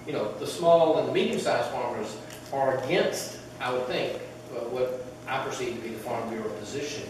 you 0.09 0.15
know, 0.15 0.33
the 0.39 0.47
small 0.47 0.99
and 0.99 1.07
the 1.07 1.13
medium-sized 1.13 1.71
farmers 1.71 2.17
are 2.51 2.83
against, 2.83 3.39
I 3.61 3.71
would 3.71 3.87
think, 3.87 4.15
uh, 4.57 4.61
what 4.71 5.05
I 5.29 5.45
perceive 5.45 5.77
to 5.77 5.81
be 5.83 5.91
the 5.91 5.99
Farm 5.99 6.31
Bureau 6.31 6.49
position 6.49 7.07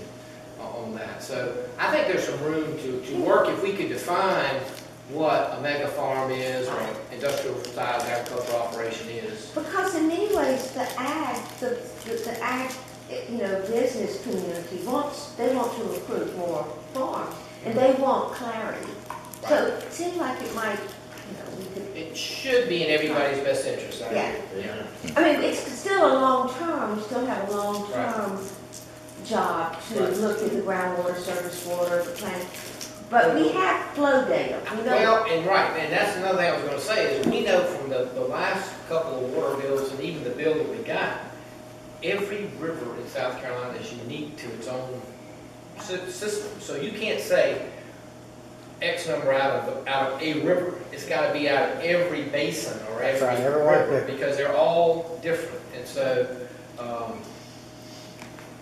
uh, 0.58 0.64
on 0.64 0.96
that. 0.96 1.22
So 1.22 1.64
I 1.78 1.92
think 1.92 2.08
there's 2.08 2.26
some 2.26 2.42
room 2.42 2.76
to, 2.78 3.00
to 3.00 3.16
work 3.22 3.48
if 3.48 3.62
we 3.62 3.72
could 3.72 3.88
define 3.88 4.56
what 5.10 5.56
a 5.56 5.60
mega 5.62 5.86
farm 5.88 6.32
is 6.32 6.66
or 6.66 6.80
an 6.80 6.96
industrial 7.12 7.56
sized 7.62 8.04
agricultural 8.06 8.58
operation 8.62 9.08
is. 9.10 9.46
Because 9.54 9.94
in 9.94 10.08
many 10.08 10.34
ways, 10.34 10.72
the 10.72 10.86
ag, 11.00 11.40
the, 11.60 11.78
the, 12.04 12.14
the 12.24 12.42
ag, 12.42 12.72
you 13.30 13.38
know, 13.38 13.60
business 13.68 14.20
community 14.24 14.84
wants, 14.84 15.32
they 15.34 15.54
want 15.54 15.72
to 15.76 15.84
recruit 15.84 16.36
more 16.36 16.64
farms, 16.92 17.34
and 17.64 17.78
they 17.78 17.92
want 17.94 18.34
clarity. 18.34 18.90
So 19.48 19.66
it 19.66 19.92
seems 19.92 20.16
like 20.16 20.38
it 20.42 20.52
might, 20.54 20.80
you 21.28 21.36
know, 21.38 21.58
we 21.58 21.64
could, 21.74 21.96
It 21.96 22.16
should 22.16 22.68
be 22.68 22.84
in 22.84 22.90
everybody's 22.90 23.42
best 23.44 23.66
interest, 23.66 24.02
I 24.02 24.12
Yeah. 24.14 24.32
agree. 24.32 24.62
Yeah. 24.64 25.16
I 25.16 25.22
mean, 25.24 25.42
it's 25.42 25.60
still 25.72 26.04
a 26.06 26.14
long 26.14 26.54
term, 26.54 26.96
we 26.96 27.02
still 27.02 27.24
have 27.26 27.48
a 27.48 27.56
long-term 27.56 28.40
job 29.24 29.76
to 29.92 30.00
Right. 30.00 30.16
look 30.16 30.42
at 30.42 30.50
the 30.50 30.60
groundwater, 30.60 31.16
surface 31.18 31.64
water, 31.66 32.02
the 32.02 32.10
plant. 32.12 32.44
But 33.10 33.34
we 33.34 33.48
have 33.48 33.86
flow 33.94 34.24
data, 34.26 34.58
we 34.70 34.82
know, 34.84 34.92
Well, 34.92 35.24
and 35.30 35.46
right, 35.46 35.70
and 35.78 35.92
that's 35.92 36.16
another 36.18 36.38
thing 36.38 36.50
I 36.50 36.56
was 36.56 36.62
gonna 36.64 36.80
say, 36.80 37.16
is 37.16 37.26
we 37.26 37.40
know 37.40 37.62
from 37.64 37.88
the, 37.90 38.04
the 38.14 38.20
last 38.20 38.70
couple 38.88 39.24
of 39.24 39.32
water 39.34 39.56
bills 39.56 39.90
and 39.92 40.00
even 40.00 40.24
the 40.24 40.30
bill 40.30 40.54
that 40.54 40.68
we 40.68 40.76
got, 40.84 41.12
every 42.04 42.50
river 42.60 42.84
in 43.00 43.08
South 43.08 43.40
Carolina 43.40 43.78
is 43.78 43.92
unique 43.94 44.36
to 44.36 44.46
its 44.52 44.68
own 44.68 45.00
sy- 45.80 46.06
system. 46.10 46.60
So 46.60 46.76
you 46.76 46.92
can't 46.92 47.18
say 47.20 47.62
X 48.80 49.08
number 49.08 49.32
out 49.32 49.68
of, 49.68 49.86
out 49.88 50.12
of 50.12 50.22
a 50.22 50.40
river. 50.42 50.74
It's 50.92 51.06
gotta 51.06 51.32
be 51.32 51.48
out 51.48 51.72
of 51.72 51.80
every 51.80 52.22
basin 52.24 52.78
or 52.92 53.00
That's 53.00 53.20
every 53.22 53.62
right, 53.62 53.78
river, 53.80 54.00
different. 54.00 54.06
because 54.18 54.36
they're 54.36 54.56
all 54.56 55.18
different. 55.22 55.62
And 55.76 55.86
so, 55.86 56.36
um, 56.78 57.18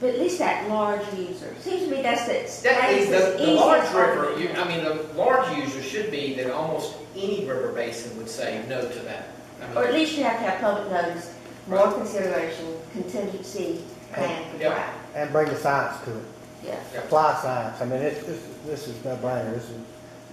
but 0.01 0.11
at 0.11 0.19
least 0.21 0.39
that 0.39 0.69
large 0.69 1.01
user, 1.15 1.55
seems 1.61 1.85
to 1.85 1.91
me 1.91 2.03
that's 2.03 2.27
the, 2.27 2.69
That 2.69 2.81
that 2.81 2.91
is, 2.93 3.09
is 3.09 3.11
the, 3.11 3.39
the 3.39 3.47
the 3.47 3.53
large 3.53 3.95
river, 3.95 4.39
you, 4.39 4.51
I 4.51 4.69
mean, 4.69 4.85
the 4.85 5.03
large 5.15 5.57
user 5.57 5.83
should 5.83 6.11
be 6.11 6.35
that 6.35 6.51
almost 6.51 6.95
any 7.17 7.47
river 7.47 7.73
basin 7.73 8.17
would 8.19 8.29
say 8.29 8.63
no 8.69 8.81
to 8.83 8.99
that. 9.01 9.29
I 9.63 9.69
mean, 9.69 9.77
Or 9.79 9.85
at 9.87 9.95
least 9.95 10.17
you 10.19 10.25
have 10.25 10.39
to 10.39 10.51
have 10.51 10.61
public 10.61 10.91
notice, 10.91 11.35
more 11.67 11.91
consideration, 11.93 12.75
contingency, 12.93 13.83
plan 14.13 14.51
for 14.51 14.59
Yeah. 14.63 14.69
drought. 14.75 14.95
And 15.15 15.33
bring 15.33 15.49
the 15.49 15.57
science 15.57 16.03
to 16.05 16.11
it. 16.11 16.25
Yeah. 16.63 17.01
Apply 17.01 17.39
science. 17.41 17.81
I 17.81 17.85
mean, 17.87 18.03
it's, 18.03 18.23
this, 18.27 18.43
this 18.67 18.89
is 18.89 19.03
no 19.05 19.17
brainer. 19.17 19.55
This 19.55 19.65
is 19.71 19.79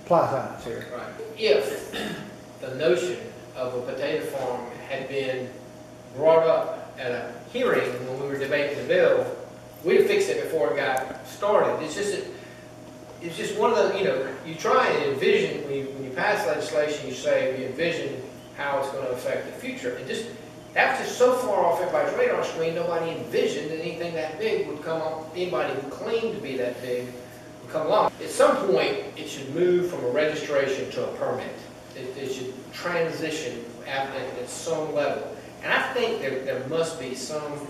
apply 0.03 0.29
science 0.29 0.63
here. 0.65 0.85
Right. 0.95 1.13
If 1.37 1.95
the 2.61 2.75
notion 2.75 3.17
of 3.55 3.73
a 3.75 3.81
potato 3.91 4.25
farm 4.25 4.65
had 4.89 5.07
been 5.07 5.49
brought 6.15 6.45
up 6.45 6.93
at 6.99 7.11
a 7.11 7.33
hearing 7.51 7.89
when 8.07 8.21
we 8.21 8.27
were 8.27 8.37
debating 8.37 8.77
the 8.77 8.87
bill, 8.87 9.25
we'd 9.83 10.05
fixed 10.05 10.29
it 10.29 10.43
before 10.43 10.71
it 10.73 10.77
got 10.77 11.25
started. 11.27 11.83
It's 11.83 11.95
just, 11.95 12.27
it's 13.21 13.37
just 13.37 13.57
one 13.57 13.71
of 13.71 13.77
the, 13.77 13.97
you 13.97 14.03
know, 14.03 14.27
you 14.45 14.55
try 14.55 14.87
and 14.87 15.13
envision, 15.13 15.63
when 15.63 15.73
you, 15.73 15.85
when 15.85 16.03
you 16.03 16.11
pass 16.11 16.45
legislation, 16.45 17.07
you 17.07 17.13
say, 17.13 17.59
you 17.59 17.67
envision 17.67 18.21
how 18.57 18.79
it's 18.79 18.89
gonna 18.89 19.09
affect 19.09 19.45
the 19.45 19.53
future. 19.53 19.95
And 19.95 20.07
just, 20.07 20.29
that 20.73 20.99
was 20.99 21.07
just 21.07 21.17
so 21.17 21.33
far 21.33 21.63
off 21.65 21.79
everybody's 21.79 22.13
radar 22.17 22.43
screen, 22.43 22.75
nobody 22.75 23.11
envisioned 23.11 23.71
anything 23.71 24.13
that 24.15 24.39
big 24.39 24.67
would 24.67 24.81
come 24.83 25.01
up, 25.01 25.31
anybody 25.35 25.73
who 25.73 25.87
claimed 25.89 26.35
to 26.35 26.41
be 26.41 26.57
that 26.57 26.81
big 26.81 27.07
come 27.73 27.87
along. 27.87 28.11
At 28.21 28.29
some 28.29 28.55
point, 28.67 28.99
it 29.17 29.27
should 29.27 29.53
move 29.53 29.89
from 29.89 30.05
a 30.05 30.09
registration 30.09 30.89
to 30.91 31.09
a 31.09 31.13
permit. 31.17 31.55
It, 31.95 32.15
it 32.15 32.31
should 32.31 32.53
transition 32.71 33.65
at, 33.87 34.07
at 34.15 34.47
some 34.47 34.93
level. 34.93 35.35
And 35.63 35.73
I 35.73 35.81
think 35.93 36.21
there, 36.21 36.39
there 36.45 36.65
must 36.67 36.99
be 36.99 37.15
some 37.15 37.67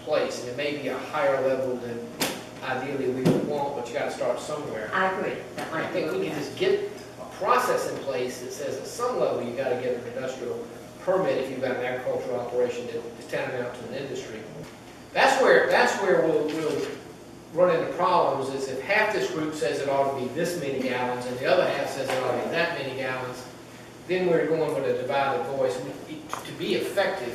place, 0.00 0.40
and 0.40 0.50
it 0.50 0.56
may 0.56 0.76
be 0.76 0.88
a 0.88 0.98
higher 0.98 1.46
level 1.48 1.76
than 1.76 1.98
ideally 2.64 3.08
we 3.08 3.22
would 3.22 3.46
want, 3.46 3.76
but 3.76 3.86
you 3.88 3.94
gotta 3.94 4.10
start 4.10 4.40
somewhere. 4.40 4.90
I 4.92 5.12
agree, 5.12 5.34
that 5.54 5.72
I 5.72 5.82
might 5.82 5.92
be. 5.92 6.00
think 6.00 6.12
we 6.12 6.26
can 6.26 6.36
just 6.36 6.56
get 6.56 6.90
a 7.20 7.24
process 7.36 7.90
in 7.90 7.96
place 7.98 8.40
that 8.40 8.52
says 8.52 8.78
at 8.78 8.86
some 8.86 9.20
level, 9.20 9.42
you 9.42 9.56
gotta 9.56 9.76
get 9.76 9.94
an 9.94 10.06
industrial 10.14 10.66
permit 11.02 11.38
if 11.38 11.50
you've 11.50 11.60
got 11.60 11.76
an 11.76 11.84
agricultural 11.84 12.40
operation 12.40 12.86
that 12.86 12.96
is 12.96 13.26
tantamount 13.28 13.74
to 13.74 13.88
an 13.88 13.94
industry. 13.94 14.40
That's 15.12 15.40
where, 15.40 15.68
that's 15.68 15.94
where 16.02 16.22
we'll, 16.22 16.46
we'll 16.46 16.86
run 17.56 17.74
into 17.74 17.90
problems, 17.94 18.54
is 18.54 18.68
if 18.68 18.80
half 18.82 19.12
this 19.14 19.30
group 19.30 19.54
says 19.54 19.80
it 19.80 19.88
ought 19.88 20.14
to 20.14 20.20
be 20.20 20.28
this 20.34 20.60
many 20.60 20.78
gallons, 20.80 21.24
and 21.26 21.36
the 21.38 21.46
other 21.46 21.66
half 21.66 21.88
says 21.90 22.08
it 22.08 22.22
ought 22.22 22.32
to 22.36 22.44
be 22.44 22.50
that 22.50 22.78
many 22.78 22.94
gallons, 22.96 23.42
then 24.08 24.28
we're 24.28 24.46
going 24.46 24.74
with 24.74 24.84
a 24.84 25.00
divided 25.00 25.42
voice. 25.46 25.76
We- 25.80 26.16
To 26.44 26.52
be 26.58 26.74
effective, 26.74 27.34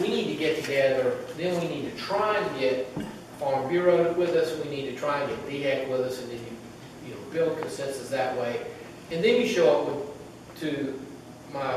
we 0.00 0.08
need 0.08 0.26
to 0.26 0.34
get 0.34 0.60
together, 0.62 1.18
then 1.36 1.60
we 1.60 1.68
need 1.68 1.90
to 1.90 1.96
try 1.96 2.36
and 2.36 2.58
get 2.58 2.88
Farm 3.38 3.68
Bureau 3.68 4.12
with 4.14 4.30
us, 4.30 4.56
we 4.64 4.68
need 4.70 4.90
to 4.90 4.96
try 4.96 5.20
and 5.20 5.28
get 5.30 5.48
DHEC 5.48 5.88
with 5.88 6.00
us, 6.00 6.20
and 6.20 6.30
then 6.30 6.38
you, 6.38 7.08
you 7.08 7.14
know, 7.14 7.20
build 7.32 7.60
consensus 7.60 8.08
that 8.10 8.36
way. 8.36 8.60
And 9.12 9.22
then 9.22 9.40
you 9.40 9.46
show 9.46 9.70
up 9.70 9.86
with, 9.86 10.60
to 10.60 11.00
my, 11.52 11.74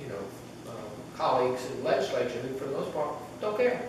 you 0.00 0.08
know, 0.08 0.22
um, 0.68 0.90
colleagues 1.16 1.64
in 1.66 1.78
the 1.78 1.88
legislature 1.88 2.38
who, 2.40 2.54
for 2.58 2.64
the 2.64 2.72
most 2.76 2.92
part, 2.92 3.14
don't 3.40 3.56
care. 3.56 3.80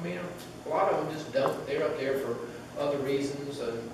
I 0.00 0.04
mean, 0.04 0.18
a 0.66 0.68
lot 0.68 0.92
of 0.92 1.04
them 1.04 1.12
just 1.16 1.32
don't, 1.32 1.66
they're 1.66 1.84
up 1.84 1.98
there 1.98 2.18
for 2.18 2.36
other 2.78 2.98
reasons, 2.98 3.60
and, 3.60 3.90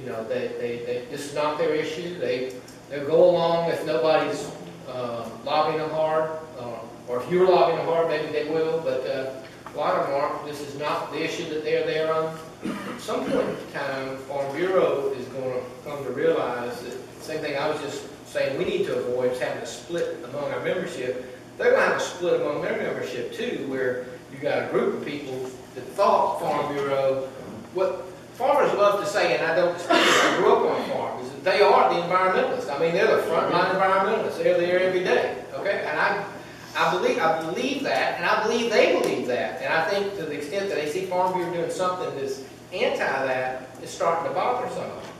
you 0.00 0.06
know, 0.06 0.22
they, 0.24 0.48
they, 0.58 0.76
they, 0.84 1.06
this 1.10 1.26
is 1.26 1.34
not 1.34 1.58
their 1.58 1.74
issue, 1.74 2.18
they, 2.18 2.54
they'll 2.88 3.06
go 3.06 3.30
along 3.30 3.70
if 3.70 3.84
nobody's, 3.86 4.50
uh, 4.88 5.28
lobbying 5.44 5.78
them 5.78 5.90
hard, 5.90 6.30
uh, 6.58 6.78
or 7.08 7.22
if 7.22 7.30
you're 7.30 7.48
lobbying 7.48 7.78
them 7.78 7.86
hard, 7.86 8.08
maybe 8.08 8.32
they 8.32 8.44
will, 8.44 8.80
but, 8.80 9.06
uh, 9.06 9.32
a 9.74 9.76
lot 9.76 9.98
of 9.98 10.06
them 10.06 10.16
aren't, 10.16 10.44
this 10.44 10.60
is 10.60 10.78
not 10.78 11.10
the 11.12 11.22
issue 11.22 11.48
that 11.48 11.64
they're 11.64 11.86
there 11.86 12.12
on. 12.12 12.38
At 12.64 13.00
some 13.00 13.24
point 13.24 13.48
in 13.48 13.72
time, 13.72 14.18
Farm 14.18 14.54
Bureau 14.54 15.10
is 15.16 15.24
gonna 15.26 15.60
come 15.84 16.04
to 16.04 16.10
realize 16.10 16.82
that, 16.82 16.94
same 17.22 17.40
thing 17.40 17.56
I 17.56 17.68
was 17.68 17.80
just 17.80 18.04
saying, 18.26 18.58
we 18.58 18.64
need 18.64 18.84
to 18.86 18.96
avoid 18.96 19.36
having 19.38 19.62
a 19.62 19.66
split 19.66 20.18
among 20.24 20.50
our 20.52 20.60
membership. 20.60 21.38
They're 21.56 21.70
gonna 21.72 21.86
have 21.86 21.96
a 21.96 22.00
split 22.00 22.40
among 22.40 22.62
their 22.62 22.76
membership 22.76 23.32
too, 23.32 23.66
where 23.68 24.06
you 24.32 24.38
got 24.38 24.64
a 24.64 24.72
group 24.72 25.00
of 25.00 25.06
people 25.06 25.50
that 25.74 25.84
thought 25.94 26.40
Farm 26.40 26.74
Bureau, 26.74 27.28
what 27.74 28.11
farmers 28.42 28.74
love 28.74 28.98
to 28.98 29.06
say, 29.06 29.38
and 29.38 29.46
I 29.46 29.54
don't 29.54 29.72
dispute 29.72 29.98
it, 29.98 30.24
I 30.24 30.36
grew 30.36 30.52
up 30.52 30.72
on 30.72 30.80
a 30.80 30.84
farm, 30.92 31.24
is 31.24 31.30
that 31.30 31.44
they 31.44 31.62
are 31.62 31.94
the 31.94 32.00
environmentalists. 32.00 32.68
I 32.74 32.78
mean, 32.80 32.92
they're 32.92 33.16
the 33.16 33.22
frontline 33.22 33.70
environmentalists, 33.70 34.42
they're 34.42 34.58
there 34.58 34.80
every 34.80 35.04
day, 35.04 35.36
okay? 35.54 35.84
And 35.86 35.98
I, 35.98 36.24
I 36.76 36.92
believe, 36.92 37.18
I 37.18 37.40
believe 37.40 37.84
that, 37.84 38.16
and 38.16 38.24
I 38.24 38.42
believe 38.42 38.72
they 38.72 39.00
believe 39.00 39.28
that. 39.28 39.62
And 39.62 39.72
I 39.72 39.88
think 39.88 40.16
to 40.16 40.24
the 40.24 40.32
extent 40.32 40.70
that 40.70 40.74
they 40.74 40.90
see 40.90 41.06
Farm 41.06 41.34
Bureau 41.34 41.54
doing 41.54 41.70
something 41.70 42.12
that's 42.16 42.42
anti 42.72 42.98
that, 42.98 43.68
it's 43.80 43.92
starting 43.92 44.28
to 44.28 44.34
bother 44.34 44.68
some 44.70 44.90
of 44.90 45.02
them. 45.02 45.12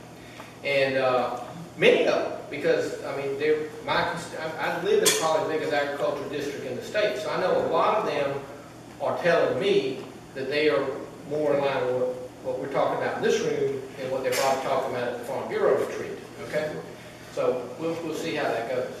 And, 0.65 0.97
uh, 0.97 1.39
many 1.77 2.05
of 2.05 2.29
them, 2.29 2.39
because, 2.49 3.01
I 3.05 3.15
mean, 3.15 3.39
they're, 3.39 3.69
my, 3.85 4.13
I 4.59 4.83
live 4.83 5.01
in 5.01 5.09
probably 5.21 5.47
the 5.47 5.53
biggest 5.53 5.73
agricultural 5.73 6.29
district 6.29 6.65
in 6.65 6.75
the 6.75 6.83
state, 6.83 7.17
so 7.19 7.29
I 7.29 7.39
know 7.39 7.65
a 7.65 7.67
lot 7.69 7.99
of 7.99 8.05
them 8.05 8.41
are 8.99 9.17
telling 9.23 9.59
me 9.59 10.03
that 10.35 10.49
they 10.49 10.69
are 10.69 10.85
more 11.29 11.55
in 11.55 11.61
line 11.61 11.85
with 11.85 12.22
what, 12.43 12.57
what 12.57 12.59
we're 12.59 12.73
talking 12.73 13.01
about 13.01 13.17
in 13.17 13.23
this 13.23 13.41
room 13.41 13.81
and 14.01 14.11
what 14.11 14.23
they're 14.23 14.33
probably 14.33 14.63
talking 14.63 14.95
about 14.95 15.09
at 15.09 15.19
the 15.19 15.25
Farm 15.25 15.47
Bureau 15.49 15.85
retreat, 15.85 16.17
okay? 16.43 16.75
So 17.33 17.69
we'll, 17.79 17.93
we'll 18.03 18.15
see 18.15 18.35
how 18.35 18.43
that 18.43 18.69
goes. 18.69 18.93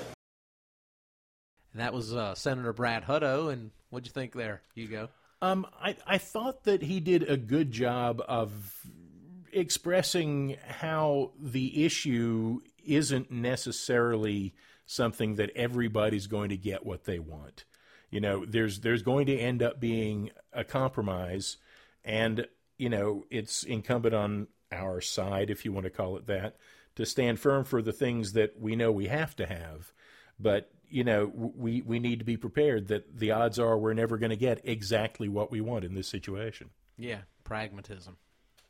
And 1.73 1.81
that 1.81 1.93
was 1.93 2.13
uh, 2.13 2.35
Senator 2.35 2.73
Brad 2.73 3.03
Hutto. 3.03 3.51
And 3.51 3.71
what'd 3.89 4.05
you 4.05 4.11
think 4.11 4.33
there, 4.33 4.61
Hugo? 4.75 5.09
Um, 5.41 5.65
I, 5.81 5.95
I 6.05 6.17
thought 6.17 6.63
that 6.65 6.81
he 6.81 6.99
did 6.99 7.23
a 7.23 7.37
good 7.37 7.71
job 7.71 8.21
of 8.27 8.51
expressing 9.51 10.57
how 10.65 11.31
the 11.39 11.85
issue 11.85 12.61
isn't 12.85 13.31
necessarily 13.31 14.53
something 14.85 15.35
that 15.35 15.51
everybody's 15.55 16.27
going 16.27 16.49
to 16.49 16.57
get 16.57 16.85
what 16.85 17.05
they 17.05 17.19
want. 17.19 17.65
You 18.09 18.21
know, 18.21 18.45
there's 18.45 18.81
there's 18.81 19.01
going 19.01 19.25
to 19.25 19.37
end 19.37 19.63
up 19.63 19.79
being 19.79 20.29
a 20.51 20.63
compromise, 20.63 21.57
and 22.05 22.45
you 22.83 22.89
know, 22.89 23.23
it's 23.29 23.63
incumbent 23.63 24.13
on 24.13 24.47
our 24.69 24.99
side, 24.99 25.49
if 25.49 25.63
you 25.63 25.71
want 25.71 25.85
to 25.85 25.89
call 25.89 26.17
it 26.17 26.27
that, 26.27 26.57
to 26.97 27.05
stand 27.05 27.39
firm 27.39 27.63
for 27.63 27.81
the 27.81 27.93
things 27.93 28.33
that 28.33 28.59
we 28.59 28.75
know 28.75 28.91
we 28.91 29.07
have 29.07 29.33
to 29.37 29.45
have. 29.45 29.93
But 30.37 30.69
you 30.89 31.05
know, 31.05 31.31
we 31.33 31.81
we 31.81 31.99
need 31.99 32.19
to 32.19 32.25
be 32.25 32.35
prepared 32.35 32.89
that 32.89 33.17
the 33.17 33.31
odds 33.31 33.57
are 33.57 33.77
we're 33.77 33.93
never 33.93 34.17
going 34.17 34.31
to 34.31 34.35
get 34.35 34.59
exactly 34.65 35.29
what 35.29 35.49
we 35.49 35.61
want 35.61 35.85
in 35.85 35.95
this 35.95 36.09
situation. 36.09 36.71
Yeah, 36.97 37.21
pragmatism. 37.45 38.17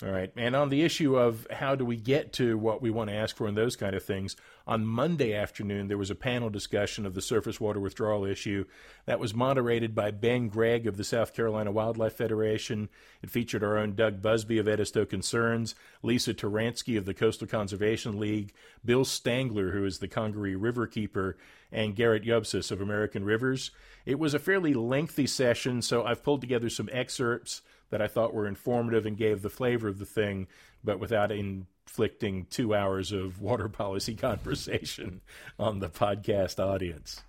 All 0.03 0.11
right. 0.11 0.31
And 0.35 0.53
on 0.53 0.67
the 0.67 0.81
issue 0.81 1.15
of 1.15 1.47
how 1.49 1.75
do 1.75 1.85
we 1.85 1.95
get 1.95 2.33
to 2.33 2.57
what 2.57 2.81
we 2.81 2.89
want 2.89 3.09
to 3.09 3.15
ask 3.15 3.37
for 3.37 3.47
and 3.47 3.55
those 3.55 3.77
kind 3.77 3.95
of 3.95 4.03
things, 4.03 4.35
on 4.67 4.85
Monday 4.85 5.33
afternoon, 5.33 5.87
there 5.87 5.97
was 5.97 6.09
a 6.09 6.15
panel 6.15 6.49
discussion 6.49 7.05
of 7.05 7.13
the 7.13 7.21
surface 7.21 7.61
water 7.61 7.79
withdrawal 7.79 8.25
issue 8.25 8.65
that 9.05 9.19
was 9.19 9.33
moderated 9.33 9.95
by 9.95 10.11
Ben 10.11 10.49
Gregg 10.49 10.87
of 10.87 10.97
the 10.97 11.05
South 11.05 11.33
Carolina 11.33 11.71
Wildlife 11.71 12.13
Federation. 12.13 12.89
It 13.21 13.29
featured 13.29 13.63
our 13.63 13.77
own 13.77 13.95
Doug 13.95 14.21
Busby 14.21 14.57
of 14.57 14.67
Edisto 14.67 15.05
Concerns, 15.05 15.73
Lisa 16.01 16.33
Turansky 16.33 16.97
of 16.97 17.05
the 17.05 17.13
Coastal 17.13 17.47
Conservation 17.47 18.19
League, 18.19 18.53
Bill 18.83 19.05
Stangler, 19.05 19.71
who 19.71 19.85
is 19.85 19.99
the 19.99 20.09
Congaree 20.09 20.55
River 20.55 20.85
Keeper, 20.85 21.37
and 21.71 21.95
Gerrit 21.95 22.25
Jöbsis 22.25 22.71
of 22.71 22.81
American 22.81 23.23
Rivers. 23.23 23.71
It 24.05 24.19
was 24.19 24.33
a 24.33 24.39
fairly 24.39 24.73
lengthy 24.73 25.27
session, 25.27 25.81
so 25.81 26.03
I've 26.03 26.23
pulled 26.23 26.41
together 26.41 26.69
some 26.69 26.89
excerpts 26.91 27.61
that 27.93 28.01
I 28.01 28.07
thought 28.07 28.33
were 28.33 28.47
informative 28.47 29.05
and 29.05 29.15
gave 29.15 29.43
the 29.43 29.51
flavor 29.51 29.87
of 29.87 29.99
the 29.99 30.05
thing, 30.05 30.47
but 30.83 30.99
without 30.99 31.31
inflicting 31.31 32.47
two 32.49 32.73
hours 32.73 33.11
of 33.11 33.39
water 33.49 33.69
policy 33.69 34.15
conversation 34.15 35.21
on 35.59 35.77
the 35.77 35.89
podcast 35.89 36.57
audience. 36.59 37.21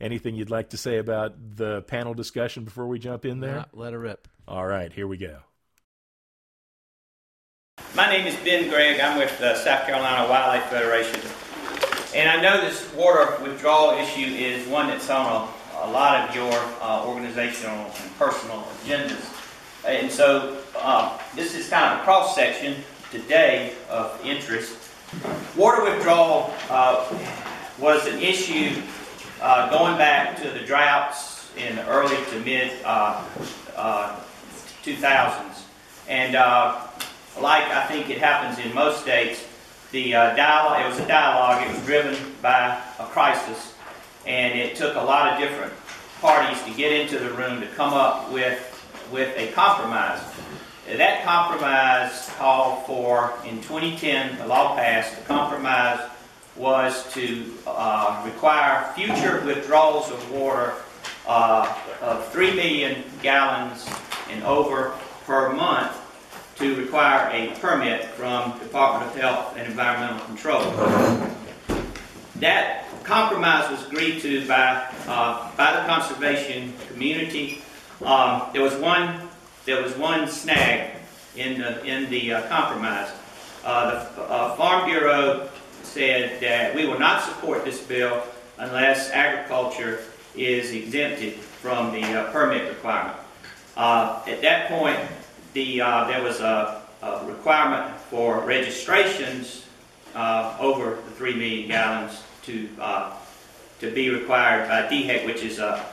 Anything 0.00 0.34
you'd 0.34 0.50
like 0.50 0.70
to 0.70 0.76
say 0.76 0.98
about 0.98 1.34
the 1.54 1.82
panel 1.82 2.14
discussion 2.14 2.64
before 2.64 2.88
we 2.88 2.98
jump 2.98 3.24
in 3.24 3.38
there? 3.38 3.66
let 3.72 3.92
it 3.92 3.98
rip. 3.98 4.26
All 4.48 4.66
right, 4.66 4.92
here 4.92 5.06
we 5.06 5.18
go. 5.18 5.38
My 7.94 8.10
name 8.10 8.26
is 8.26 8.34
Ben 8.38 8.68
Gregg. 8.68 8.98
I'm 8.98 9.18
with 9.18 9.38
the 9.38 9.54
South 9.54 9.86
Carolina 9.86 10.28
Wildlife 10.28 10.64
Federation. 10.64 11.20
And 12.16 12.28
I 12.28 12.42
know 12.42 12.60
this 12.60 12.92
water 12.94 13.40
withdrawal 13.40 13.92
issue 13.92 14.26
is 14.26 14.66
one 14.66 14.88
that's 14.88 15.08
on 15.08 15.26
a, 15.26 15.86
a 15.86 15.88
lot 15.92 16.28
of 16.28 16.34
your 16.34 16.52
uh, 16.80 17.06
organizational 17.06 17.86
and 17.86 18.18
personal 18.18 18.66
agendas. 18.82 19.31
And 19.86 20.10
so 20.10 20.58
uh, 20.78 21.18
this 21.34 21.54
is 21.54 21.68
kind 21.68 21.92
of 21.92 22.00
a 22.00 22.04
cross 22.04 22.34
section 22.36 22.76
today 23.10 23.72
of 23.90 24.20
interest. 24.24 24.76
Water 25.56 25.82
withdrawal 25.82 26.54
uh, 26.70 27.12
was 27.78 28.06
an 28.06 28.20
issue 28.20 28.80
uh, 29.40 29.68
going 29.70 29.98
back 29.98 30.40
to 30.40 30.50
the 30.50 30.60
droughts 30.60 31.50
in 31.56 31.74
the 31.76 31.86
early 31.88 32.16
to 32.30 32.40
mid 32.40 32.70
2000s. 32.84 33.74
Uh, 33.74 34.20
and 36.08 36.36
uh, 36.36 36.86
like 37.40 37.64
I 37.64 37.84
think 37.86 38.08
it 38.08 38.18
happens 38.18 38.64
in 38.64 38.72
most 38.74 39.02
states, 39.02 39.44
the 39.90 40.14
uh, 40.14 40.36
dialogue, 40.36 40.86
it 40.86 40.88
was 40.88 41.00
a 41.00 41.08
dialogue, 41.08 41.68
it 41.68 41.74
was 41.74 41.84
driven 41.84 42.16
by 42.40 42.80
a 42.98 43.04
crisis, 43.06 43.74
and 44.26 44.58
it 44.58 44.76
took 44.76 44.94
a 44.94 45.00
lot 45.00 45.32
of 45.32 45.38
different 45.38 45.72
parties 46.20 46.62
to 46.62 46.70
get 46.74 46.92
into 46.92 47.18
the 47.18 47.30
room 47.32 47.60
to 47.60 47.66
come 47.68 47.92
up 47.92 48.30
with 48.32 48.71
with 49.12 49.36
a 49.36 49.52
compromise. 49.52 50.20
That 50.88 51.24
compromise 51.24 52.30
called 52.38 52.86
for, 52.86 53.34
in 53.46 53.56
2010, 53.62 54.38
the 54.38 54.46
law 54.46 54.74
passed, 54.74 55.16
the 55.16 55.22
compromise 55.24 56.00
was 56.56 57.10
to 57.14 57.52
uh, 57.66 58.22
require 58.24 58.92
future 58.94 59.42
withdrawals 59.46 60.10
of 60.10 60.30
water 60.32 60.74
uh, 61.26 61.72
of 62.00 62.28
3 62.32 62.54
million 62.54 63.04
gallons 63.22 63.88
and 64.30 64.42
over 64.44 64.92
per 65.24 65.52
month 65.52 65.96
to 66.56 66.74
require 66.76 67.30
a 67.32 67.54
permit 67.60 68.04
from 68.04 68.58
Department 68.58 69.10
of 69.10 69.20
Health 69.20 69.56
and 69.56 69.66
Environmental 69.66 70.24
Control. 70.26 70.62
That 72.36 72.86
compromise 73.04 73.70
was 73.70 73.86
agreed 73.86 74.20
to 74.22 74.46
by, 74.46 74.86
uh, 75.06 75.50
by 75.56 75.72
the 75.76 75.86
conservation 75.86 76.74
community 76.88 77.62
um, 78.04 78.50
there 78.52 78.62
was 78.62 78.74
one 78.76 79.28
there 79.64 79.82
was 79.82 79.96
one 79.96 80.26
snag 80.28 80.96
in 81.36 81.60
the 81.60 81.84
in 81.84 82.10
the 82.10 82.34
uh, 82.34 82.48
compromise. 82.48 83.10
Uh, 83.64 83.90
the 83.90 84.22
uh, 84.22 84.56
Farm 84.56 84.88
Bureau 84.88 85.48
said 85.82 86.40
that 86.40 86.74
we 86.74 86.86
will 86.86 86.98
not 86.98 87.22
support 87.22 87.64
this 87.64 87.80
bill 87.80 88.22
unless 88.58 89.10
agriculture 89.10 90.00
is 90.34 90.72
exempted 90.72 91.34
from 91.34 91.92
the 91.92 92.02
uh, 92.02 92.32
permit 92.32 92.68
requirement. 92.68 93.16
Uh, 93.76 94.20
at 94.26 94.42
that 94.42 94.68
point, 94.68 94.98
the 95.54 95.80
uh, 95.80 96.06
there 96.08 96.22
was 96.22 96.40
a, 96.40 96.82
a, 97.02 97.24
requirement 97.26 97.94
for 98.10 98.40
registrations 98.40 99.66
over 100.14 100.96
the 100.96 101.10
three 101.12 101.34
million 101.34 101.68
gallons 101.68 102.22
to 102.42 102.68
to 103.78 103.90
be 103.90 104.10
required 104.10 104.68
by 104.68 104.82
DHEC, 104.88 105.26
which 105.26 105.42
is 105.42 105.58
a 105.58 105.84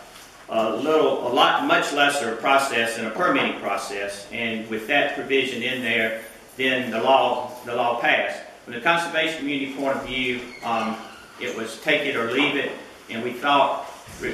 a 0.50 0.76
little, 0.76 1.28
a 1.28 1.32
lot, 1.32 1.66
much 1.66 1.94
lesser 1.94 2.36
process 2.38 2.98
than 2.98 3.06
a 3.06 3.12
permitting 3.12 3.60
process. 3.60 4.28
And 4.32 4.68
with 4.70 4.88
that 4.88 5.16
provision 5.16 5.62
in 5.62 5.82
there, 5.82 6.22
then 6.58 6.92
the 6.92 7.02
law, 7.02 7.52
the 7.66 7.76
law 7.76 8.00
passed. 8.02 8.42
From 8.66 8.74
the 8.74 8.82
conservation 8.82 9.40
community 9.40 9.74
point 9.74 9.98
of 9.98 10.06
view, 10.06 10.42
um, 10.64 10.98
it 11.40 11.56
was 11.56 11.80
take 11.82 12.02
it 12.02 12.16
or 12.16 12.32
leave 12.32 12.56
it, 12.56 12.72
and 13.10 13.24
we 13.24 13.34
thought 13.34 13.86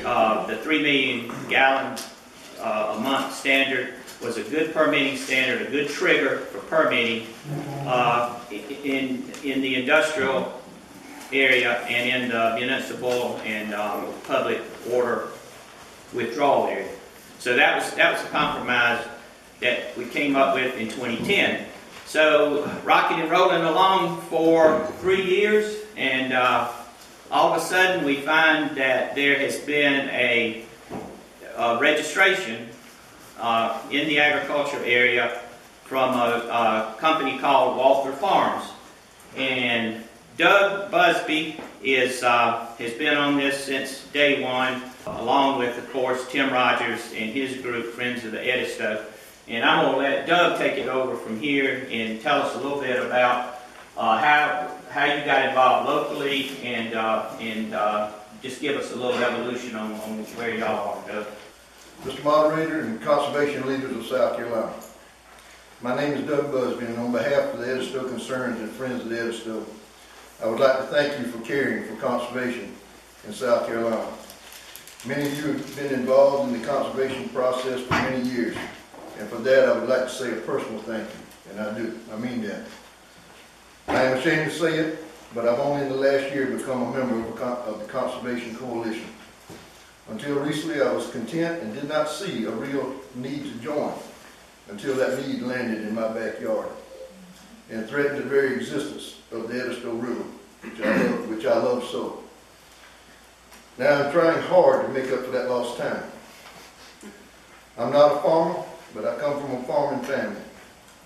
uh, 0.04 0.46
the 0.48 0.58
three 0.58 0.82
million 0.82 1.32
gallon 1.48 1.98
uh, 2.60 2.96
a 2.98 3.00
month 3.00 3.34
standard 3.34 3.94
was 4.22 4.38
a 4.38 4.44
good 4.44 4.74
permitting 4.74 5.18
standard, 5.18 5.68
a 5.68 5.70
good 5.70 5.88
trigger 5.90 6.40
for 6.40 6.60
permitting 6.60 7.28
uh, 7.86 8.40
in 8.52 9.24
in 9.44 9.62
the 9.62 9.76
industrial 9.76 10.52
area 11.32 11.78
and 11.82 12.24
in 12.24 12.30
the 12.30 12.56
municipal 12.56 13.38
and 13.46 13.74
um, 13.74 14.08
public 14.24 14.62
water 14.88 15.30
withdrawal 16.16 16.68
area. 16.68 16.90
So 17.40 17.56
that 17.56 17.76
was 17.76 17.92
that 17.96 18.14
was 18.14 18.24
a 18.24 18.30
compromise 18.30 19.06
that 19.60 19.96
we 19.98 20.06
came 20.06 20.36
up 20.36 20.56
with 20.56 20.76
in 20.78 20.88
2010. 20.90 21.66
So 22.06 22.70
rocking 22.84 23.20
and 23.20 23.32
rolling 23.32 23.64
along 23.64 24.22
for 24.22 24.86
three 25.00 25.24
years, 25.24 25.78
and 25.98 26.34
uh, 26.34 26.72
all 27.32 27.54
of 27.54 27.62
a 27.62 27.66
sudden 27.66 28.06
we 28.06 28.18
find 28.18 28.76
that 28.78 29.16
there 29.16 29.38
has 29.40 29.58
been 29.60 30.10
a, 30.10 30.64
a 31.58 31.78
registration 31.80 32.70
uh, 33.40 33.82
in 33.92 34.08
the 34.08 34.20
agriculture 34.20 34.84
area 34.86 35.42
from 35.84 36.14
a, 36.16 36.96
a 36.96 36.96
company 37.00 37.38
called 37.40 37.78
Walther 37.78 38.12
Farms, 38.14 38.66
and 39.36 40.04
Doug 40.38 40.92
Busby 40.92 41.60
is 41.84 42.24
uh, 42.24 42.68
has 42.78 42.94
been 42.94 43.18
on 43.18 43.38
this 43.38 43.64
since 43.64 44.06
day 44.08 44.44
one 44.44 44.82
along 45.06 45.60
with, 45.60 45.78
of 45.78 45.92
course, 45.92 46.28
Tim 46.30 46.52
Rogers 46.52 47.12
and 47.14 47.32
his 47.32 47.62
group, 47.62 47.94
Friends 47.94 48.26
of 48.26 48.32
the 48.32 48.40
Edisto. 48.40 49.06
And 49.48 49.64
I'm 49.64 49.86
going 49.86 49.94
to 49.94 50.02
let 50.02 50.28
Doug 50.28 50.58
take 50.58 50.78
it 50.78 50.88
over 50.88 51.16
from 51.16 51.40
here 51.40 51.88
and 51.92 52.20
tell 52.22 52.42
us 52.42 52.56
a 52.56 52.58
little 52.58 52.82
bit 52.82 53.04
about 53.06 53.60
uh, 53.98 54.18
how 54.18 54.72
how 54.90 55.06
you 55.06 55.26
got 55.26 55.50
involved 55.50 55.90
locally 55.90 56.58
and 56.64 56.94
uh, 56.94 57.30
and 57.40 57.74
uh, 57.74 58.12
just 58.42 58.62
give 58.62 58.78
us 58.78 58.92
a 58.92 58.96
little 58.96 59.14
evolution 59.14 59.76
on, 59.76 59.94
on 59.94 60.24
where 60.36 60.56
y'all 60.56 60.98
are, 60.98 61.08
Doug. 61.08 61.28
Mr. 62.04 62.24
Moderator 62.24 62.82
and 62.82 63.02
conservation 63.02 63.68
leaders 63.68 63.96
of 63.96 64.06
South 64.06 64.36
Carolina. 64.36 64.74
My 65.82 65.96
name 65.96 66.14
is 66.14 66.28
Doug 66.28 66.52
Busby, 66.52 66.86
and 66.86 66.98
on 66.98 67.12
behalf 67.12 67.54
of 67.54 67.60
the 67.60 67.72
Edisto 67.72 68.08
Concerns 68.08 68.60
and 68.60 68.70
Friends 68.72 69.02
of 69.02 69.10
the 69.10 69.20
Edisto, 69.20 69.66
I 70.42 70.48
would 70.48 70.60
like 70.60 70.78
to 70.78 70.84
thank 70.86 71.20
you 71.20 71.32
for 71.32 71.44
caring 71.46 71.84
for 71.86 71.96
conservation 72.02 72.74
in 73.26 73.34
South 73.34 73.68
Carolina. 73.68 74.08
Many 75.08 75.28
of 75.28 75.38
you 75.38 75.52
have 75.52 75.76
been 75.76 75.94
involved 75.94 76.52
in 76.52 76.60
the 76.60 76.68
conservation 76.68 77.30
process 77.30 77.80
for 77.82 77.94
many 77.94 78.28
years, 78.28 78.58
and 79.20 79.30
for 79.30 79.38
that 79.38 79.70
I 79.70 79.78
would 79.78 79.88
like 79.88 80.06
to 80.06 80.10
say 80.10 80.32
a 80.32 80.38
personal 80.38 80.80
thank 80.80 81.08
you, 81.08 81.52
and 81.52 81.60
I 81.60 81.78
do, 81.78 82.00
I 82.12 82.18
mean 82.18 82.42
that. 82.42 82.66
I 83.88 84.02
am 84.02 84.18
ashamed 84.18 84.50
to 84.50 84.58
say 84.58 84.80
it, 84.80 85.06
but 85.36 85.48
I've 85.48 85.60
only 85.60 85.84
in 85.84 85.90
the 85.90 85.96
last 85.96 86.34
year 86.34 86.48
become 86.48 86.82
a 86.82 86.98
member 86.98 87.20
of, 87.20 87.40
a 87.40 87.46
of 87.46 87.80
the 87.82 87.86
Conservation 87.86 88.56
Coalition. 88.56 89.06
Until 90.10 90.40
recently, 90.40 90.82
I 90.82 90.92
was 90.92 91.08
content 91.12 91.62
and 91.62 91.76
did 91.76 91.88
not 91.88 92.10
see 92.10 92.46
a 92.46 92.52
real 92.52 92.96
need 93.14 93.44
to 93.44 93.60
join 93.60 93.94
until 94.70 94.96
that 94.96 95.28
need 95.28 95.44
landed 95.44 95.88
in 95.88 95.94
my 95.94 96.08
backyard 96.08 96.70
and 97.70 97.88
threatened 97.88 98.18
the 98.18 98.24
very 98.24 98.56
existence 98.56 99.20
of 99.32 99.50
the 99.50 99.54
Edisto 99.54 99.94
River, 99.94 100.24
which 100.62 100.82
I 100.82 101.04
love, 101.04 101.30
which 101.30 101.46
I 101.46 101.58
love 101.58 101.84
so. 101.84 102.24
Now 103.78 104.04
I'm 104.04 104.12
trying 104.12 104.42
hard 104.44 104.86
to 104.86 104.94
make 104.94 105.12
up 105.12 105.26
for 105.26 105.32
that 105.32 105.50
lost 105.50 105.78
time. 105.78 106.04
I'm 107.78 107.92
not 107.92 108.18
a 108.18 108.22
farmer, 108.22 108.64
but 108.94 109.06
I 109.06 109.18
come 109.18 109.42
from 109.42 109.56
a 109.56 109.64
farming 109.64 110.06
family. 110.06 110.42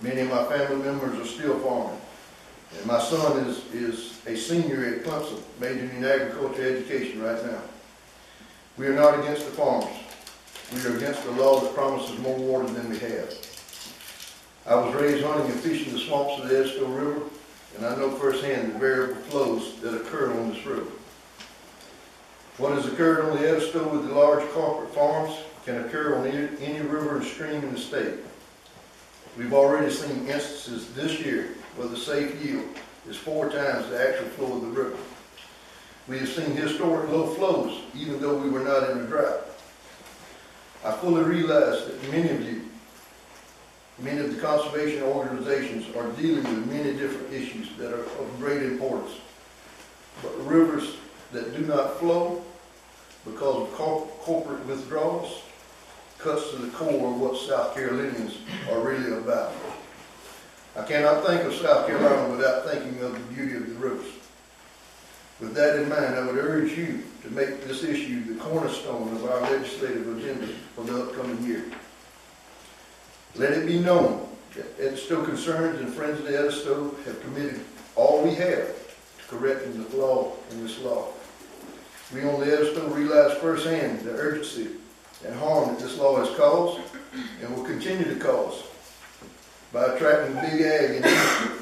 Many 0.01 0.21
of 0.21 0.29
my 0.29 0.43
family 0.45 0.85
members 0.85 1.19
are 1.19 1.25
still 1.25 1.57
farming. 1.59 1.99
And 2.77 2.85
my 2.85 2.99
son 2.99 3.39
is, 3.47 3.65
is 3.73 4.21
a 4.27 4.37
senior 4.37 4.85
at 4.85 5.03
Clemson, 5.03 5.41
majoring 5.59 5.89
in 5.97 6.05
agriculture 6.05 6.77
education 6.77 7.23
right 7.23 7.43
now. 7.43 7.61
We 8.77 8.85
are 8.85 8.93
not 8.93 9.19
against 9.19 9.45
the 9.45 9.51
farmers. 9.51 9.89
We 10.71 10.85
are 10.85 10.95
against 10.95 11.23
the 11.23 11.31
law 11.31 11.59
that 11.61 11.73
promises 11.73 12.19
more 12.19 12.37
water 12.37 12.71
than 12.71 12.89
we 12.91 12.99
have. 12.99 13.33
I 14.67 14.75
was 14.75 14.93
raised 14.93 15.25
hunting 15.25 15.51
and 15.51 15.59
fishing 15.59 15.91
the 15.91 15.99
swamps 15.99 16.43
of 16.43 16.47
the 16.47 16.59
Edisto 16.59 16.85
River, 16.85 17.21
and 17.75 17.85
I 17.87 17.95
know 17.95 18.11
firsthand 18.11 18.75
the 18.75 18.77
variable 18.79 19.15
flows 19.23 19.79
that 19.81 19.95
occur 19.95 20.31
on 20.31 20.53
this 20.53 20.63
river. 20.63 20.85
What 22.59 22.73
has 22.73 22.87
occurred 22.87 23.21
on 23.21 23.37
the 23.37 23.49
Edisto 23.49 23.87
with 23.87 24.05
the 24.05 24.13
large 24.13 24.45
corporate 24.49 24.93
farms 24.93 25.33
can 25.65 25.77
occur 25.77 26.17
on 26.17 26.27
any, 26.27 26.49
any 26.61 26.81
river 26.81 27.15
and 27.15 27.25
stream 27.25 27.63
in 27.63 27.73
the 27.73 27.79
state. 27.79 28.15
We've 29.37 29.53
already 29.53 29.89
seen 29.89 30.27
instances 30.27 30.93
this 30.93 31.21
year 31.21 31.51
where 31.77 31.87
the 31.87 31.95
safe 31.95 32.43
yield 32.43 32.65
is 33.07 33.15
four 33.15 33.49
times 33.49 33.87
the 33.87 34.05
actual 34.05 34.27
flow 34.31 34.57
of 34.57 34.61
the 34.63 34.67
river. 34.67 34.97
We 36.09 36.19
have 36.19 36.27
seen 36.27 36.51
historic 36.51 37.09
low 37.09 37.27
flows, 37.27 37.81
even 37.95 38.19
though 38.19 38.37
we 38.37 38.49
were 38.49 38.59
not 38.59 38.89
in 38.89 38.97
a 38.97 39.07
drought. 39.07 39.39
I 40.83 40.91
fully 40.97 41.23
realize 41.23 41.85
that 41.85 42.11
many 42.11 42.29
of 42.29 42.43
you, 42.43 42.65
many 43.99 44.19
of 44.19 44.35
the 44.35 44.41
conservation 44.41 45.03
organizations 45.03 45.95
are 45.95 46.09
dealing 46.21 46.43
with 46.43 46.69
many 46.69 46.91
different 46.91 47.31
issues 47.31 47.69
that 47.77 47.93
are 47.93 48.03
of 48.03 48.35
great 48.37 48.63
importance. 48.63 49.13
But 50.21 50.45
rivers 50.45 50.97
that 51.31 51.55
do 51.55 51.65
not 51.65 51.97
flow 51.99 52.43
because 53.25 53.67
of 53.67 53.73
cor- 53.73 54.07
corporate 54.21 54.65
withdrawals 54.65 55.41
cuts 56.17 56.51
to 56.51 56.57
the 56.57 56.71
core 56.71 57.11
of 57.11 57.19
what 57.19 57.37
South 57.37 57.73
Carolinians 57.73 58.37
are 58.71 58.79
really 58.81 59.17
about. 59.17 59.53
I 60.75 60.83
cannot 60.83 61.25
think 61.25 61.43
of 61.43 61.53
South 61.53 61.87
Carolina 61.87 62.35
without 62.35 62.65
thinking 62.65 63.01
of 63.01 63.13
the 63.13 63.33
beauty 63.33 63.55
of 63.55 63.67
the 63.67 63.75
rivers. 63.75 64.05
With 65.39 65.53
that 65.55 65.77
in 65.77 65.87
mind, 65.87 66.15
I 66.15 66.25
would 66.25 66.37
urge 66.37 66.77
you 66.77 67.03
to 67.23 67.29
make 67.29 67.63
this 67.63 67.83
issue 67.83 68.23
the 68.25 68.39
cornerstone 68.39 69.15
of 69.15 69.25
our 69.25 69.41
legislative 69.41 70.17
agenda 70.17 70.47
for 70.75 70.83
the 70.83 71.03
upcoming 71.03 71.41
year. 71.43 71.65
Let 73.35 73.53
it 73.53 73.65
be 73.65 73.79
known 73.79 74.27
that 74.55 74.79
Edisto 74.79 75.23
Concerns 75.23 75.79
and 75.79 75.93
Friends 75.93 76.19
of 76.19 76.25
the 76.25 76.37
Edisto 76.37 76.95
have 77.05 77.21
committed 77.21 77.61
all 77.95 78.21
we 78.23 78.33
have 78.35 78.67
to 79.19 79.27
correcting 79.27 79.77
the 79.77 79.89
flaw 79.89 80.33
in 80.51 80.63
this 80.63 80.79
law. 80.79 81.07
We 82.13 82.23
on 82.23 82.39
the 82.39 82.47
Edisto 82.47 82.87
realize 82.89 83.37
firsthand 83.37 84.01
the 84.01 84.11
urgency 84.11 84.69
and 85.25 85.35
harm 85.35 85.69
that 85.69 85.79
this 85.79 85.97
law 85.97 86.23
has 86.23 86.35
caused 86.35 86.81
and 87.41 87.55
will 87.55 87.63
continue 87.63 88.05
to 88.05 88.19
cause 88.19 88.63
by 89.71 89.85
attracting 89.85 90.35
big 90.35 90.61
ag 90.61 90.95
and 90.95 91.05
industry, 91.05 91.55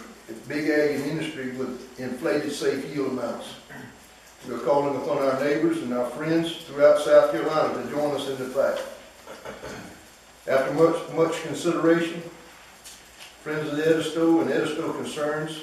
big 0.47 0.69
ag 0.69 0.91
and 0.95 1.11
industry 1.11 1.51
with 1.51 1.99
inflated 1.99 2.51
safe 2.51 2.85
yield 2.93 3.11
amounts. 3.11 3.47
We 4.47 4.53
are 4.53 4.59
calling 4.59 4.95
upon 4.95 5.17
our 5.17 5.39
neighbors 5.43 5.79
and 5.79 5.93
our 5.93 6.09
friends 6.11 6.57
throughout 6.67 6.99
South 6.99 7.31
Carolina 7.31 7.83
to 7.83 7.89
join 7.89 8.15
us 8.15 8.29
in 8.29 8.37
the 8.37 8.45
fight. 8.45 8.79
After 10.47 10.73
much, 10.73 11.13
much 11.13 11.43
consideration, 11.43 12.23
Friends 13.47 13.69
of 13.69 13.77
the 13.77 13.87
Edisto 13.87 14.41
and 14.41 14.51
Edisto 14.51 14.91
Concerns 14.91 15.61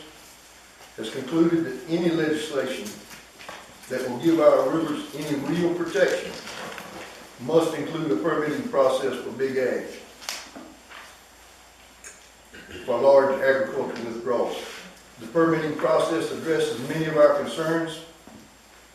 has 0.97 1.11
concluded 1.11 1.67
that 1.67 1.79
any 1.91 2.09
legislation 2.09 2.89
that 3.89 4.09
will 4.09 4.19
give 4.19 4.41
our 4.41 4.69
rivers 4.71 5.05
any 5.17 5.37
real 5.41 5.75
protection 5.75 6.33
must 7.41 7.75
include 7.75 8.11
a 8.11 8.17
permitting 8.17 8.69
process 8.69 9.15
for 9.23 9.31
big 9.33 9.57
ag, 9.57 9.85
for 12.87 12.99
large 12.99 13.41
agricultural 13.41 14.05
withdrawals. 14.07 14.57
The 15.21 15.27
permitting 15.27 15.77
process 15.77 16.33
addresses 16.33 16.89
many 16.89 17.05
of 17.07 17.17
our 17.17 17.35
concerns, 17.41 18.01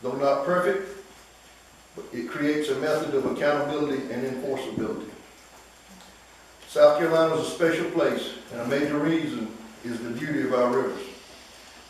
though 0.01 0.15
not 0.15 0.45
perfect, 0.45 0.97
but 1.95 2.05
it 2.11 2.29
creates 2.29 2.69
a 2.69 2.75
method 2.79 3.13
of 3.13 3.25
accountability 3.25 4.11
and 4.11 4.23
enforceability. 4.23 5.09
South 6.67 6.99
Carolina 6.99 7.35
is 7.35 7.47
a 7.47 7.51
special 7.51 7.89
place, 7.91 8.33
and 8.51 8.61
a 8.61 8.67
major 8.67 8.97
reason 8.97 9.51
is 9.83 9.99
the 10.01 10.09
beauty 10.11 10.43
of 10.43 10.53
our 10.53 10.71
rivers. 10.71 11.01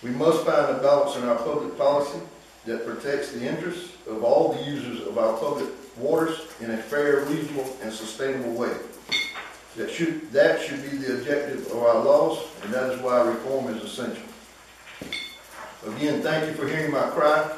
We 0.02 0.12
must 0.12 0.46
find 0.46 0.76
a 0.76 0.82
balance 0.82 1.16
in 1.18 1.24
our 1.26 1.36
public 1.36 1.78
policy 1.78 2.20
that 2.66 2.86
protects 2.86 3.32
the 3.32 3.48
interests 3.48 3.94
of 4.08 4.24
all 4.24 4.54
the 4.54 4.64
users 4.64 5.06
of 5.08 5.18
our 5.18 5.38
public 5.38 5.70
waters 5.98 6.40
in 6.62 6.72
a 6.72 6.78
fair, 6.78 7.22
reasonable, 7.22 7.76
and 7.82 7.92
sustainable 7.92 8.54
way. 8.54 8.74
That 9.78 9.90
should, 9.90 10.32
that 10.32 10.62
should 10.62 10.82
be 10.84 10.98
the 10.98 11.18
objective 11.18 11.66
of 11.68 11.78
our 11.78 12.04
laws, 12.04 12.40
and 12.64 12.74
that 12.74 12.92
is 12.92 13.00
why 13.02 13.22
reform 13.22 13.76
is 13.76 13.84
essential. 13.84 14.24
Again, 15.86 16.22
thank 16.22 16.48
you 16.48 16.54
for 16.54 16.68
hearing 16.68 16.92
my 16.92 17.10
cry 17.10 17.50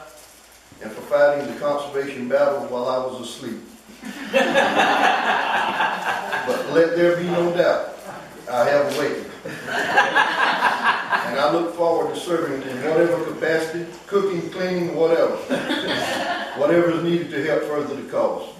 and 0.81 0.91
for 0.91 1.01
fighting 1.01 1.51
the 1.51 1.59
conservation 1.59 2.27
battle 2.27 2.65
while 2.65 2.87
I 2.87 3.05
was 3.05 3.21
asleep. 3.21 3.59
But 6.47 6.71
let 6.71 6.95
there 6.95 7.15
be 7.17 7.25
no 7.25 7.55
doubt, 7.55 7.95
I 8.49 8.65
have 8.65 8.97
awakened. 8.97 9.27
And 11.31 11.39
I 11.39 11.49
look 11.49 11.73
forward 11.75 12.13
to 12.13 12.19
serving 12.19 12.61
in 12.61 12.77
whatever 12.83 13.23
capacity, 13.23 13.85
cooking, 14.05 14.49
cleaning, 14.49 14.95
whatever. 14.97 15.37
Whatever 16.57 16.91
is 16.91 17.03
needed 17.05 17.31
to 17.31 17.41
help 17.45 17.63
further 17.63 17.95
the 17.95 18.11
cause. 18.11 18.53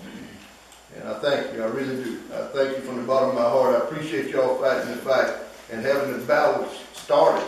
And 0.96 1.10
I 1.10 1.20
thank 1.20 1.54
you, 1.54 1.62
I 1.62 1.68
really 1.68 2.02
do. 2.02 2.22
I 2.34 2.44
thank 2.54 2.78
you 2.78 2.84
from 2.84 2.96
the 2.96 3.04
bottom 3.04 3.32
of 3.32 3.36
my 3.36 3.42
heart. 3.42 3.76
I 3.76 3.80
appreciate 3.80 4.30
y'all 4.30 4.56
fighting 4.56 4.90
the 4.90 4.96
fight 4.96 5.36
and 5.70 5.86
having 5.86 6.18
the 6.18 6.26
battle 6.26 6.66
started. 6.94 7.46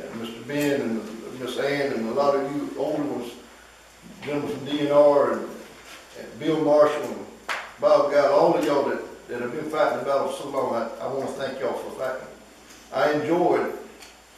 And 0.00 0.22
Mr. 0.22 0.46
Ben 0.46 0.80
and 0.80 1.40
Miss 1.40 1.58
Ann 1.58 1.92
and 1.92 2.08
a 2.08 2.12
lot 2.12 2.36
of 2.36 2.54
you 2.54 2.70
older 2.78 3.02
ones, 3.02 3.32
gentlemen 4.24 4.56
from 4.56 4.66
DNR 4.68 5.32
and, 5.32 5.48
and 6.20 6.38
Bill 6.38 6.64
Marshall 6.64 7.02
and 7.02 7.26
Bob 7.80 8.12
God, 8.12 8.30
all 8.30 8.54
of 8.54 8.64
y'all 8.64 8.88
that, 8.88 9.28
that 9.28 9.40
have 9.40 9.50
been 9.50 9.68
fighting 9.68 9.98
the 9.98 10.04
battle 10.04 10.30
so 10.30 10.48
long, 10.48 10.76
I, 10.76 10.88
I 11.04 11.12
want 11.12 11.26
to 11.26 11.34
thank 11.34 11.58
y'all 11.58 11.72
for 11.72 11.90
fighting. 11.98 12.28
I 12.92 13.12
enjoyed 13.14 13.81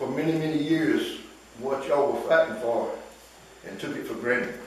for 0.05 0.11
many, 0.11 0.33
many 0.33 0.63
years 0.63 1.19
what 1.61 1.87
y'all 1.89 2.13
were 2.13 2.21
fighting 2.23 2.57
for 2.57 2.91
and 3.67 3.81
took 3.81 3.97
it 3.97 4.07
for 4.07 4.15
granted. 4.15 4.59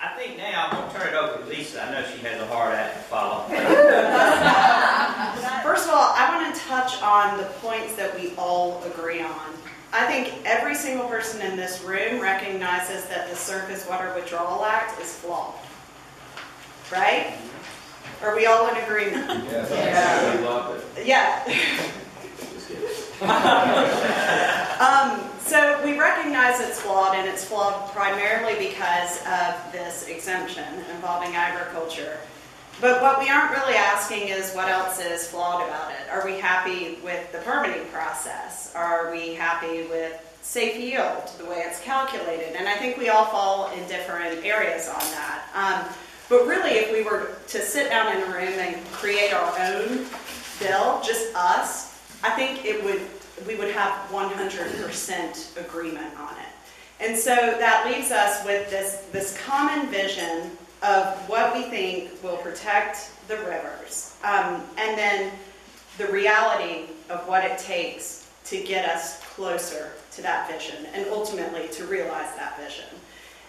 I 0.00 0.08
think 0.16 0.38
now 0.38 0.68
I'm 0.68 0.70
gonna 0.70 0.92
turn 0.98 1.08
it 1.08 1.14
over 1.14 1.42
to 1.42 1.48
Lisa. 1.48 1.82
I 1.82 1.90
know 1.90 2.06
she 2.06 2.18
has 2.24 2.40
a 2.40 2.46
hard 2.46 2.74
act 2.74 2.96
to 2.96 3.02
follow. 3.02 3.44
First 5.62 5.88
of 5.88 5.94
all, 5.94 6.14
I 6.16 6.34
want 6.34 6.54
to 6.54 6.60
touch 6.62 7.02
on 7.02 7.36
the 7.38 7.44
points 7.44 7.96
that 7.96 8.18
we 8.18 8.32
all 8.36 8.82
agree 8.84 9.20
on. 9.20 9.54
I 9.92 10.06
think 10.06 10.32
every 10.46 10.74
single 10.74 11.06
person 11.08 11.42
in 11.42 11.56
this 11.56 11.82
room 11.82 12.20
recognizes 12.20 13.04
that 13.06 13.28
the 13.28 13.36
Surface 13.36 13.86
Water 13.88 14.12
Withdrawal 14.14 14.64
Act 14.64 15.00
is 15.02 15.12
flawed. 15.12 15.54
Right? 16.90 17.34
Are 18.22 18.36
we 18.36 18.46
all 18.46 18.68
in 18.68 18.76
agreement? 18.82 19.26
Yeah. 19.50 20.80
Yeah. 21.04 21.90
Um, 24.80 25.20
so 25.40 25.78
we 25.84 25.98
recognize 25.98 26.58
it's 26.58 26.80
flawed, 26.80 27.14
and 27.14 27.28
it's 27.28 27.44
flawed 27.44 27.90
primarily 27.90 28.54
because 28.66 29.18
of 29.26 29.72
this 29.72 30.08
exemption 30.08 30.64
involving 30.94 31.36
agriculture. 31.36 32.16
But 32.80 33.02
what 33.02 33.18
we 33.18 33.28
aren't 33.28 33.50
really 33.50 33.74
asking 33.74 34.28
is 34.28 34.54
what 34.54 34.68
else 34.70 34.98
is 34.98 35.28
flawed 35.28 35.68
about 35.68 35.90
it. 35.90 36.08
Are 36.10 36.24
we 36.24 36.38
happy 36.38 36.98
with 37.04 37.30
the 37.30 37.38
permitting 37.40 37.86
process? 37.88 38.72
Are 38.74 39.10
we 39.12 39.34
happy 39.34 39.82
with 39.88 40.18
safe 40.40 40.80
yield, 40.80 41.30
the 41.36 41.44
way 41.44 41.62
it's 41.66 41.78
calculated? 41.82 42.56
And 42.56 42.66
I 42.66 42.76
think 42.76 42.96
we 42.96 43.10
all 43.10 43.26
fall 43.26 43.70
in 43.72 43.86
different 43.86 44.42
areas 44.42 44.88
on 44.88 45.00
that. 45.00 45.42
Um, 45.54 45.94
but 46.30 46.46
really, 46.46 46.70
if 46.70 46.90
we 46.90 47.02
were 47.02 47.36
to 47.48 47.60
sit 47.60 47.90
down 47.90 48.16
in 48.16 48.22
a 48.22 48.26
room 48.32 48.58
and 48.58 48.82
create 48.92 49.34
our 49.34 49.58
own 49.58 50.06
bill, 50.58 51.02
just 51.04 51.34
us, 51.36 51.89
I 52.22 52.30
think 52.30 52.64
it 52.64 52.84
would, 52.84 53.00
we 53.46 53.54
would 53.56 53.72
have 53.74 53.92
100% 54.10 55.58
agreement 55.58 56.18
on 56.18 56.34
it. 56.36 56.46
And 57.00 57.16
so 57.16 57.34
that 57.34 57.86
leaves 57.86 58.10
us 58.10 58.44
with 58.44 58.68
this, 58.70 59.06
this 59.10 59.38
common 59.38 59.88
vision 59.88 60.50
of 60.82 61.16
what 61.28 61.54
we 61.54 61.62
think 61.64 62.22
will 62.22 62.36
protect 62.38 63.10
the 63.28 63.36
rivers. 63.38 64.16
Um, 64.22 64.62
and 64.76 64.98
then 64.98 65.32
the 65.96 66.06
reality 66.08 66.86
of 67.08 67.26
what 67.26 67.44
it 67.44 67.58
takes 67.58 68.30
to 68.44 68.62
get 68.62 68.88
us 68.88 69.22
closer 69.34 69.92
to 70.12 70.22
that 70.22 70.50
vision 70.50 70.86
and 70.92 71.06
ultimately 71.08 71.68
to 71.68 71.84
realize 71.86 72.34
that 72.36 72.58
vision. 72.60 72.86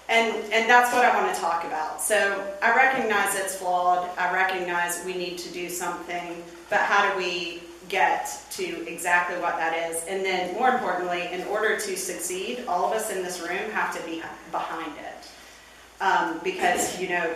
And, 0.10 0.36
and 0.52 0.70
that's 0.70 0.94
what 0.94 1.06
I 1.06 1.22
want 1.22 1.34
to 1.34 1.40
talk 1.40 1.64
about. 1.64 2.02
So 2.02 2.46
I 2.62 2.76
recognize 2.76 3.36
it's 3.36 3.56
flawed. 3.56 4.10
I 4.18 4.34
recognize 4.34 5.04
we 5.06 5.14
need 5.14 5.38
to 5.40 5.50
do 5.54 5.70
something, 5.70 6.44
but 6.70 6.80
how 6.80 7.12
do 7.12 7.18
we 7.18 7.64
get 7.92 8.44
to 8.52 8.88
exactly 8.88 9.40
what 9.40 9.58
that 9.58 9.92
is? 9.92 10.04
And 10.06 10.26
then, 10.26 10.56
more 10.56 10.70
importantly, 10.70 11.28
in 11.32 11.44
order 11.48 11.78
to 11.78 11.98
succeed, 11.98 12.64
all 12.68 12.86
of 12.86 12.94
us 12.94 13.12
in 13.12 13.22
this 13.22 13.42
room 13.42 13.70
have 13.72 13.96
to 13.96 14.10
be 14.10 14.24
behind 14.50 14.94
it. 14.98 16.02
Um, 16.02 16.40
because, 16.44 17.00
you 17.00 17.10
know, 17.10 17.36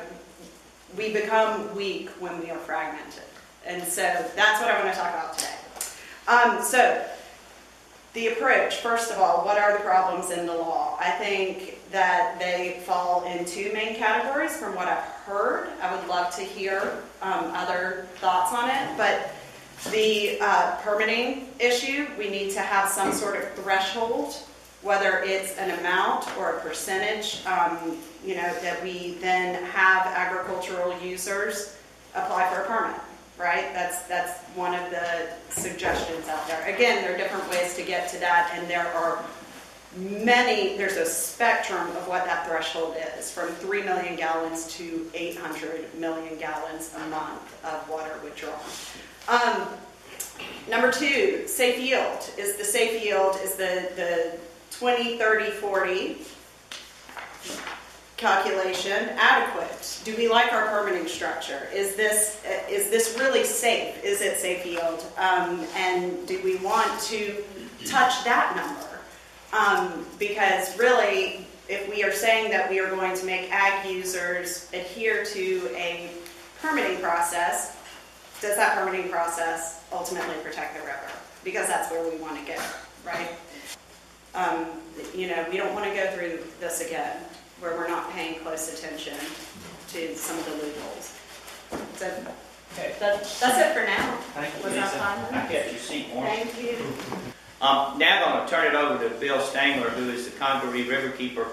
we 0.97 1.13
become 1.13 1.75
weak 1.75 2.09
when 2.19 2.39
we 2.39 2.49
are 2.49 2.57
fragmented. 2.57 3.23
And 3.65 3.83
so 3.83 4.01
that's 4.35 4.61
what 4.61 4.71
I 4.71 4.81
want 4.81 4.95
to 4.95 4.99
talk 4.99 5.13
about 5.13 5.37
today. 5.37 5.51
Um, 6.27 6.63
so, 6.63 7.05
the 8.13 8.27
approach, 8.27 8.77
first 8.77 9.11
of 9.11 9.19
all, 9.19 9.43
what 9.43 9.57
are 9.57 9.73
the 9.73 9.83
problems 9.83 10.31
in 10.31 10.45
the 10.45 10.53
law? 10.53 10.97
I 11.01 11.11
think 11.11 11.91
that 11.91 12.39
they 12.39 12.81
fall 12.85 13.25
in 13.25 13.43
two 13.43 13.73
main 13.73 13.95
categories 13.95 14.55
from 14.55 14.73
what 14.73 14.87
I've 14.87 15.03
heard. 15.27 15.67
I 15.81 15.93
would 15.93 16.07
love 16.07 16.33
to 16.37 16.41
hear 16.41 17.03
um, 17.21 17.51
other 17.53 18.07
thoughts 18.15 18.53
on 18.53 18.69
it, 18.69 18.97
but 18.97 19.34
the 19.91 20.37
uh, 20.41 20.77
permitting 20.77 21.47
issue, 21.59 22.07
we 22.17 22.29
need 22.29 22.51
to 22.51 22.59
have 22.59 22.89
some 22.89 23.11
sort 23.11 23.37
of 23.37 23.51
threshold, 23.53 24.33
whether 24.81 25.19
it's 25.23 25.57
an 25.57 25.79
amount 25.79 26.25
or 26.37 26.57
a 26.57 26.59
percentage, 26.61 27.45
um, 27.45 27.97
you 28.25 28.35
know, 28.35 28.53
that 28.61 28.81
we 28.83 29.15
then 29.21 29.63
have 29.65 30.07
agricultural 30.07 30.97
users 30.99 31.77
apply 32.15 32.49
for 32.53 32.61
a 32.61 32.65
permit, 32.65 32.99
right? 33.37 33.73
That's, 33.73 34.03
that's 34.03 34.39
one 34.55 34.73
of 34.73 34.89
the 34.89 35.29
suggestions 35.49 36.27
out 36.27 36.47
there. 36.47 36.63
Again, 36.73 37.03
there 37.03 37.13
are 37.13 37.17
different 37.17 37.49
ways 37.49 37.75
to 37.75 37.83
get 37.83 38.09
to 38.09 38.19
that, 38.19 38.51
and 38.55 38.67
there 38.69 38.87
are 38.93 39.23
many, 39.97 40.77
there's 40.77 40.97
a 40.97 41.05
spectrum 41.05 41.87
of 41.95 42.07
what 42.07 42.25
that 42.25 42.47
threshold 42.47 42.95
is, 43.17 43.31
from 43.31 43.49
3 43.49 43.83
million 43.83 44.15
gallons 44.15 44.67
to 44.75 45.09
800 45.13 45.93
million 45.95 46.37
gallons 46.37 46.93
a 46.95 47.07
month 47.07 47.65
of 47.65 47.87
water 47.89 48.19
withdrawal. 48.23 48.59
Um, 49.27 49.67
number 50.69 50.91
two, 50.91 51.47
safe 51.47 51.79
yield. 51.79 52.29
Is 52.37 52.57
the 52.57 52.63
safe 52.63 53.03
yield, 53.03 53.37
is 53.43 53.55
the, 53.55 53.89
the 53.95 54.37
20, 54.77 55.17
30, 55.17 55.51
40 55.51 56.17
calculation 58.17 59.09
adequate? 59.17 59.99
Do 60.03 60.15
we 60.15 60.27
like 60.27 60.53
our 60.53 60.67
permitting 60.67 61.07
structure? 61.07 61.67
Is 61.73 61.95
this, 61.95 62.41
is 62.69 62.89
this 62.89 63.17
really 63.19 63.43
safe? 63.43 64.03
Is 64.03 64.21
it 64.21 64.37
safe 64.37 64.65
yield? 64.65 65.03
Um, 65.17 65.65
and 65.75 66.27
do 66.27 66.41
we 66.43 66.57
want 66.57 66.99
to 67.01 67.43
touch 67.85 68.23
that 68.23 68.55
number? 68.55 68.99
Um, 69.53 70.05
because 70.19 70.77
really, 70.77 71.47
if 71.67 71.89
we 71.89 72.03
are 72.03 72.11
saying 72.11 72.51
that 72.51 72.69
we 72.69 72.79
are 72.79 72.89
going 72.89 73.15
to 73.15 73.25
make 73.25 73.51
ag 73.51 73.89
users 73.89 74.69
adhere 74.73 75.25
to 75.25 75.69
a 75.75 76.09
permitting 76.61 77.01
process, 77.01 77.77
does 78.41 78.55
that 78.55 78.77
permitting 78.77 79.09
process 79.09 79.83
ultimately 79.91 80.35
protect 80.43 80.75
the 80.75 80.81
river? 80.81 81.09
Because 81.43 81.67
that's 81.67 81.91
where 81.91 82.03
we 82.09 82.17
want 82.17 82.37
to 82.39 82.53
go, 82.53 82.59
right? 83.05 83.31
Um, 84.33 84.65
you 85.13 85.27
know, 85.27 85.45
we 85.49 85.57
don't 85.57 85.73
want 85.73 85.85
to 85.85 85.95
go 85.95 86.11
through 86.11 86.39
this 86.59 86.81
again, 86.85 87.17
where 87.59 87.75
we're 87.75 87.87
not 87.87 88.11
paying 88.11 88.39
close 88.39 88.73
attention 88.77 89.13
to 89.89 90.15
some 90.15 90.37
of 90.37 90.45
the 90.45 90.51
loopholes. 90.51 91.19
So, 91.95 92.25
that, 92.75 92.99
that's 92.99 93.41
it 93.41 93.73
for 93.73 93.85
now. 93.85 94.17
Thank 94.33 94.53
you, 94.57 94.63
Was 94.63 94.73
that 94.73 94.93
Lisa. 94.93 94.97
fine? 95.31 95.43
I 95.43 95.47
kept 95.47 95.71
your 95.71 95.79
seat 95.79 96.07
warm. 96.13 96.27
Thank 96.27 96.61
you. 96.61 96.77
Um, 97.61 97.97
now 97.97 98.25
I'm 98.25 98.33
going 98.33 98.47
to 98.47 98.53
turn 98.53 98.67
it 98.67 98.75
over 98.75 99.07
to 99.07 99.15
Bill 99.15 99.37
Stangler, 99.39 99.89
who 99.91 100.09
is 100.09 100.25
the 100.29 100.37
Congaree 100.37 100.85
Riverkeeper, 100.85 101.47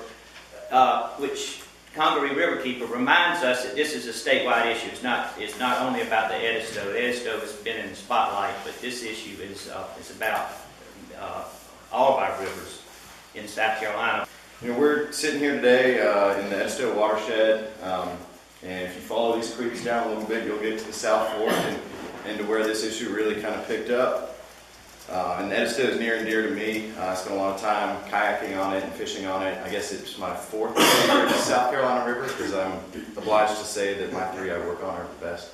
uh, 0.72 1.10
which 1.10 1.62
Congaree 1.94 2.30
Riverkeeper 2.30 2.90
reminds 2.90 3.42
us 3.42 3.64
that 3.64 3.74
this 3.74 3.94
is 3.94 4.06
a 4.06 4.30
statewide 4.30 4.74
issue. 4.74 4.88
It's 4.88 5.02
not, 5.02 5.34
it's 5.38 5.58
not 5.58 5.82
only 5.82 6.00
about 6.00 6.30
the 6.30 6.36
Edisto. 6.36 6.90
The 6.90 6.98
Edisto 6.98 7.38
has 7.40 7.52
been 7.52 7.76
in 7.76 7.90
the 7.90 7.96
spotlight, 7.96 8.54
but 8.64 8.80
this 8.80 9.02
issue 9.02 9.42
is, 9.42 9.68
uh, 9.68 9.86
is 10.00 10.10
about 10.10 10.52
uh, 11.20 11.44
all 11.92 12.14
of 12.14 12.22
our 12.22 12.38
rivers 12.40 12.80
in 13.34 13.46
South 13.46 13.78
Carolina. 13.78 14.26
You 14.62 14.72
know, 14.72 14.78
we're 14.78 15.12
sitting 15.12 15.38
here 15.38 15.56
today 15.56 16.00
uh, 16.00 16.38
in 16.38 16.48
the 16.48 16.56
Edisto 16.56 16.96
watershed, 16.98 17.70
um, 17.82 18.08
and 18.62 18.88
if 18.88 18.94
you 18.94 19.02
follow 19.02 19.36
these 19.36 19.54
creeks 19.54 19.84
down 19.84 20.06
a 20.06 20.08
little 20.08 20.24
bit, 20.24 20.46
you'll 20.46 20.60
get 20.60 20.78
to 20.78 20.86
the 20.86 20.92
South 20.94 21.28
Fork 21.36 21.52
and, 21.52 21.78
and 22.26 22.38
to 22.38 22.44
where 22.44 22.64
this 22.64 22.84
issue 22.84 23.12
really 23.12 23.34
kind 23.34 23.54
of 23.54 23.66
picked 23.66 23.90
up. 23.90 24.31
Uh, 25.12 25.40
and 25.40 25.52
Edisto 25.52 25.82
is 25.82 26.00
near 26.00 26.16
and 26.16 26.24
dear 26.24 26.48
to 26.48 26.54
me. 26.54 26.90
Uh, 26.98 27.08
I 27.08 27.14
spent 27.14 27.36
a 27.36 27.38
lot 27.38 27.54
of 27.54 27.60
time 27.60 28.02
kayaking 28.10 28.58
on 28.58 28.74
it 28.74 28.82
and 28.82 28.90
fishing 28.94 29.26
on 29.26 29.46
it. 29.46 29.58
I 29.62 29.68
guess 29.68 29.92
it's 29.92 30.16
my 30.16 30.34
fourth 30.34 30.74
favorite 30.74 31.30
South 31.32 31.70
Carolina 31.70 32.10
river 32.10 32.22
because 32.28 32.54
I'm 32.54 32.78
obliged 33.18 33.58
to 33.58 33.64
say 33.64 33.92
that 33.98 34.10
my 34.10 34.24
three 34.28 34.50
I 34.50 34.58
work 34.60 34.82
on 34.82 34.98
are 34.98 35.06
the 35.06 35.26
best. 35.26 35.50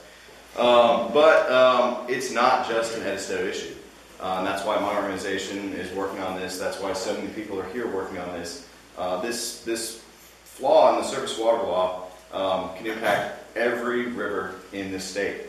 Um, 0.57 1.13
but 1.13 1.51
um, 1.51 2.07
it's 2.09 2.31
not 2.31 2.69
just 2.69 2.97
an 2.97 3.03
Edisto 3.03 3.49
issue. 3.49 3.75
Uh, 4.21 4.37
and 4.39 4.47
that's 4.47 4.65
why 4.65 4.79
my 4.79 4.95
organization 4.95 5.73
is 5.73 5.93
working 5.93 6.21
on 6.21 6.39
this. 6.39 6.57
That's 6.57 6.81
why 6.81 6.93
so 6.93 7.13
many 7.15 7.29
people 7.31 7.59
are 7.59 7.69
here 7.71 7.93
working 7.93 8.19
on 8.19 8.33
this. 8.39 8.69
Uh, 8.97 9.21
this, 9.23 9.65
this 9.65 10.05
flaw 10.45 10.95
in 10.95 11.03
the 11.03 11.09
surface 11.09 11.37
water 11.37 11.65
law 11.65 12.05
um, 12.33 12.77
can 12.77 12.87
impact 12.87 13.57
every 13.57 14.07
river 14.07 14.55
in 14.73 14.93
this 14.93 15.03
state. 15.03 15.48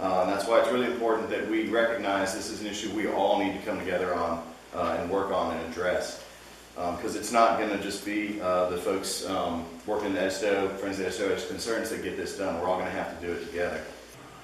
Uh, 0.00 0.24
that's 0.24 0.46
why 0.48 0.58
it's 0.60 0.72
really 0.72 0.86
important 0.86 1.28
that 1.28 1.48
we 1.50 1.68
recognize 1.68 2.34
this 2.34 2.48
is 2.48 2.62
an 2.62 2.66
issue 2.66 2.90
we 2.96 3.06
all 3.06 3.38
need 3.38 3.52
to 3.52 3.58
come 3.66 3.78
together 3.78 4.14
on 4.14 4.42
uh, 4.74 4.96
and 4.98 5.10
work 5.10 5.30
on 5.30 5.54
and 5.54 5.70
address. 5.70 6.24
Because 6.74 7.14
um, 7.14 7.20
it's 7.20 7.32
not 7.32 7.58
going 7.58 7.68
to 7.68 7.82
just 7.82 8.06
be 8.06 8.40
uh, 8.40 8.70
the 8.70 8.78
folks 8.78 9.26
um, 9.26 9.66
working 9.86 10.12
in 10.12 10.16
Edisto, 10.16 10.68
Friends 10.78 10.98
of 10.98 11.04
the 11.04 11.06
Edisto 11.10 11.48
Concerns 11.48 11.90
that 11.90 12.02
get 12.02 12.16
this 12.16 12.38
done. 12.38 12.58
We're 12.58 12.68
all 12.68 12.78
going 12.78 12.86
to 12.86 12.96
have 12.96 13.20
to 13.20 13.26
do 13.26 13.32
it 13.32 13.44
together. 13.46 13.82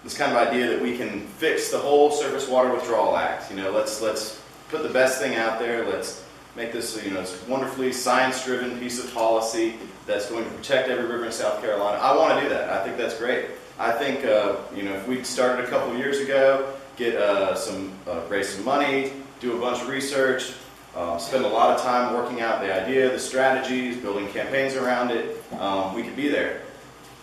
This 0.05 0.17
kind 0.17 0.31
of 0.31 0.37
idea 0.37 0.69
that 0.69 0.83
we 0.83 0.99
can 0.99 1.27
fix 1.27 1.71
the 1.71 1.79
whole 1.79 2.11
Surface 2.11 2.47
Water 2.49 2.71
Withdrawal 2.71 3.17
Act. 3.17 3.51
You 3.51 3.57
know, 3.57 3.71
let's 3.71 4.03
let's 4.03 4.43
put 4.69 4.83
the 4.83 4.91
best 4.91 5.21
thing 5.21 5.37
out 5.37 5.59
there. 5.59 5.89
Let's 5.89 6.23
make 6.55 6.73
this 6.73 7.03
you 7.03 7.13
know 7.13 7.23
this 7.23 7.43
wonderfully 7.49 7.93
science-driven 7.93 8.79
piece 8.79 9.03
of 9.03 9.13
policy 9.15 9.77
that's 10.07 10.29
going 10.29 10.45
to 10.45 10.51
protect 10.51 10.89
every 10.89 11.07
river 11.07 11.25
in 11.25 11.33
South 11.33 11.61
Carolina. 11.63 11.99
I 11.99 12.15
want 12.17 12.39
to 12.39 12.43
do 12.43 12.49
that. 12.51 12.69
I 12.69 12.85
think 12.85 12.99
that's 12.99 13.17
great. 13.17 13.47
I 13.79 13.93
think 13.93 14.25
uh, 14.25 14.57
you 14.75 14.85
know 14.85 14.95
if 14.95 15.07
we 15.07 15.23
started 15.23 15.67
a 15.67 15.69
couple 15.69 15.97
years 15.97 16.19
ago, 16.19 16.73
get 16.97 17.17
uh, 17.17 17.55
some 17.55 17.93
uh, 18.09 18.23
raise 18.29 18.49
some 18.49 18.65
money, 18.65 19.13
do 19.41 19.57
a 19.57 19.61
bunch 19.61 19.83
of 19.83 19.89
research, 19.89 20.55
um, 20.97 21.21
spend 21.21 21.45
a 21.45 21.49
lot 21.49 21.77
of 21.77 21.83
time 21.83 22.15
working 22.15 22.41
out 22.41 22.63
the 22.63 22.73
idea, 22.73 23.11
the 23.11 23.19
strategies, 23.19 23.99
building 23.99 24.29
campaigns 24.29 24.75
around 24.77 25.11
it, 25.11 25.43
um, 25.61 25.95
we 25.95 26.03
could 26.03 26.17
be 26.17 26.29
there. 26.29 26.63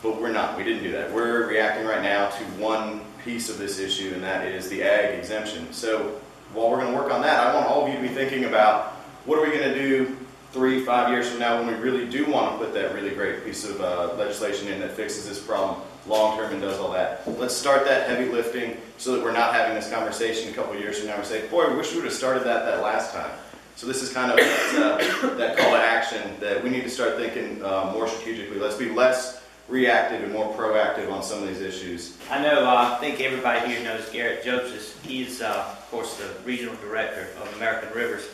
But 0.04 0.22
we're 0.22 0.32
not. 0.32 0.58
We 0.58 0.64
didn't 0.64 0.84
do 0.84 0.92
that. 0.92 1.12
We're 1.12 1.48
reacting 1.48 1.88
right 1.88 2.04
now 2.04 2.30
to 2.30 2.44
one 2.62 3.02
piece 3.24 3.50
of 3.50 3.58
this 3.58 3.80
issue, 3.80 4.12
and 4.14 4.22
that 4.24 4.46
is 4.46 4.70
the 4.70 4.84
ag 4.84 5.18
exemption. 5.18 5.72
So 5.74 6.20
while 6.54 6.70
we're 6.70 6.82
going 6.82 6.92
to 6.92 6.98
work 6.98 7.12
on 7.12 7.22
that, 7.22 7.40
I 7.40 7.56
want 7.56 7.66
all 7.66 7.84
of 7.84 7.90
you 7.90 7.96
to 7.96 8.02
be 8.02 8.14
thinking 8.14 8.46
about 8.46 8.92
what 9.26 9.40
are 9.40 9.42
we 9.42 9.58
going 9.58 9.74
to 9.74 9.80
do 9.80 10.18
three, 10.52 10.86
five 10.86 11.10
years 11.10 11.30
from 11.30 11.40
now 11.40 11.58
when 11.58 11.68
we 11.68 11.82
really 11.82 12.08
do 12.08 12.30
want 12.30 12.52
to 12.52 12.64
put 12.64 12.76
that 12.76 12.94
really 12.94 13.10
great 13.10 13.44
piece 13.44 13.68
of 13.68 13.82
uh, 13.82 14.14
legislation 14.18 14.68
in 14.68 14.80
that 14.82 14.92
fixes 14.92 15.28
this 15.28 15.42
problem 15.42 15.82
long 16.08 16.38
term 16.38 16.52
and 16.52 16.62
does 16.62 16.80
all 16.80 16.92
that. 16.92 17.28
Let's 17.40 17.56
start 17.56 17.86
that 17.86 18.10
heavy 18.10 18.30
lifting 18.30 18.78
so 18.98 19.16
that 19.16 19.24
we're 19.24 19.32
not 19.32 19.54
having 19.54 19.76
this 19.76 19.90
conversation 19.90 20.52
a 20.52 20.54
couple 20.54 20.76
years 20.76 21.00
from 21.00 21.08
now 21.08 21.16
and 21.16 21.26
say, 21.26 21.48
boy, 21.48 21.70
we 21.70 21.78
wish 21.78 21.92
we 21.92 21.98
would 21.98 22.06
have 22.06 22.14
started 22.14 22.44
that 22.44 22.66
that 22.66 22.82
last 22.82 23.14
time. 23.14 23.32
So 23.76 23.88
this 23.88 24.04
is 24.04 24.14
kind 24.14 24.32
of 24.32 24.38
that, 24.38 25.24
uh, 25.24 25.36
that 25.36 25.58
call 25.58 25.72
to 25.72 25.78
action 25.78 26.22
that 26.40 26.64
we 26.64 26.70
need 26.70 26.84
to 26.84 26.90
start 26.90 27.16
thinking 27.16 27.64
uh, 27.64 27.92
more 27.92 28.08
strategically. 28.08 28.60
Let's 28.60 28.78
be 28.78 28.90
less 28.90 29.42
reactive 29.68 30.24
and 30.24 30.32
more 30.32 30.54
proactive 30.54 31.12
on 31.12 31.24
some 31.24 31.42
of 31.42 31.48
these 31.48 31.62
issues. 31.62 32.18
I 32.30 32.42
know, 32.42 32.66
uh, 32.66 32.96
I 32.96 33.00
think 33.00 33.22
everybody 33.22 33.68
here 33.68 33.84
knows 33.84 34.02
Gerrit 34.10 34.44
Jöbsis. 34.44 35.02
He's, 35.04 35.42
uh, 35.42 35.76
of 35.78 35.90
course, 35.90 36.18
the 36.18 36.30
regional 36.46 36.76
director 36.76 37.30
of 37.42 37.52
American 37.56 37.92
Rivers. 37.94 38.28